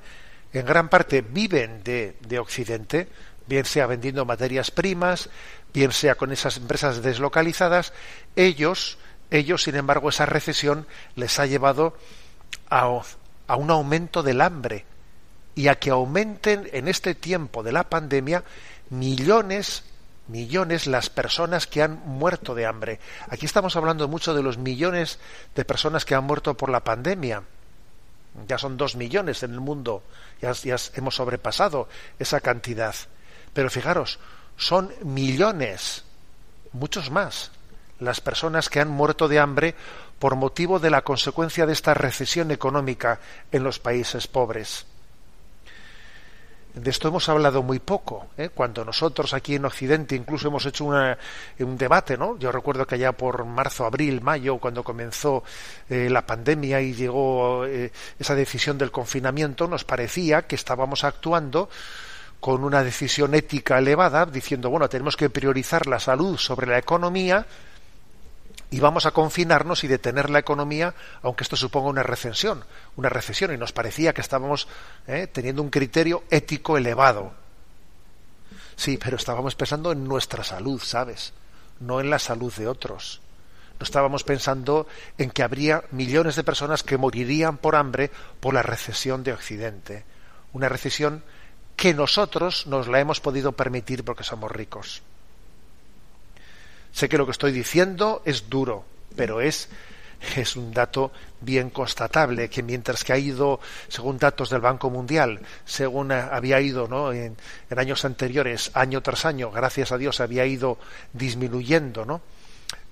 [0.53, 3.09] en gran parte viven de, de, Occidente,
[3.47, 5.31] bien sea vendiendo materias primas,
[5.73, 7.93] bien sea con esas empresas deslocalizadas,
[8.35, 8.99] ellos,
[9.31, 11.97] ellos, sin embargo, esa recesión les ha llevado
[12.69, 13.01] a,
[13.47, 14.85] a un aumento del hambre
[15.55, 18.45] y a que aumenten en este tiempo de la pandemia
[18.91, 19.85] millones
[20.31, 23.01] millones las personas que han muerto de hambre.
[23.29, 25.19] Aquí estamos hablando mucho de los millones
[25.55, 27.43] de personas que han muerto por la pandemia.
[28.47, 30.03] Ya son dos millones en el mundo,
[30.41, 32.95] ya, ya hemos sobrepasado esa cantidad.
[33.53, 34.21] Pero fijaros,
[34.57, 36.05] son millones,
[36.73, 37.51] muchos más,
[37.99, 39.75] las personas que han muerto de hambre
[40.19, 43.21] por motivo de la consecuencia de esta recesión económica
[43.51, 44.87] en los países pobres.
[46.75, 48.29] De esto hemos hablado muy poco.
[48.37, 48.51] ¿eh?
[48.55, 51.19] Cuando nosotros aquí en Occidente incluso hemos hecho una,
[51.59, 52.39] un debate, ¿no?
[52.39, 55.43] Yo recuerdo que allá por marzo, abril, mayo, cuando comenzó
[55.89, 61.69] eh, la pandemia y llegó eh, esa decisión del confinamiento, nos parecía que estábamos actuando
[62.39, 67.47] con una decisión ética elevada, diciendo, bueno, tenemos que priorizar la salud sobre la economía
[68.71, 72.65] y vamos a confinarnos y detener la economía, aunque esto suponga una recesión,
[72.97, 74.69] una recesión, y nos parecía que estábamos
[75.07, 77.33] eh, teniendo un criterio ético elevado.
[78.77, 81.33] Sí, pero estábamos pensando en nuestra salud, ¿sabes?
[81.81, 83.21] No en la salud de otros.
[83.79, 84.87] No estábamos pensando
[85.19, 90.05] en que habría millones de personas que morirían por hambre por la recesión de Occidente.
[90.53, 91.25] Una recesión
[91.77, 95.03] que nosotros nos la hemos podido permitir porque somos ricos.
[96.93, 98.85] Sé que lo que estoy diciendo es duro,
[99.17, 99.69] pero es,
[100.37, 105.41] es un dato bien constatable, que mientras que ha ido, según datos del Banco Mundial,
[105.65, 107.13] según había ido ¿no?
[107.13, 107.37] en,
[107.77, 110.79] años anteriores, año tras año, gracias a Dios, había ido
[111.13, 112.21] disminuyendo ¿no?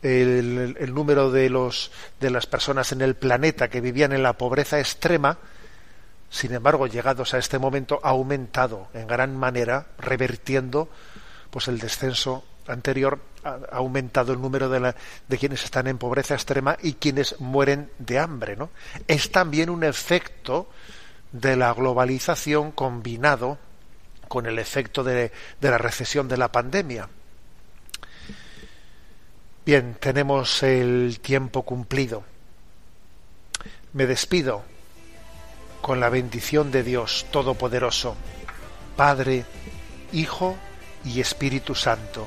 [0.03, 1.91] el, el número de, los,
[2.21, 5.39] de las personas en el planeta que vivían en la pobreza extrema,
[6.31, 10.89] sin embargo, llegados a este momento, ha aumentado en gran manera, revertiendo
[11.51, 14.95] pues el descenso anterior ha aumentado el número de, la,
[15.29, 18.57] de, quienes están en pobreza extrema y quienes mueren de hambre.
[18.57, 18.71] ¿no?
[19.07, 20.69] Es también un efecto
[21.33, 23.59] de la globalización combinado
[24.29, 27.09] con el efecto de, de la recesión de la pandemia.
[29.65, 32.25] Bien, tenemos el tiempo cumplido.
[33.93, 34.65] Me despido
[35.81, 38.17] con la bendición de Dios Todopoderoso,
[38.97, 39.45] Padre,
[40.13, 40.57] Hijo
[41.05, 42.27] y Espíritu Santo.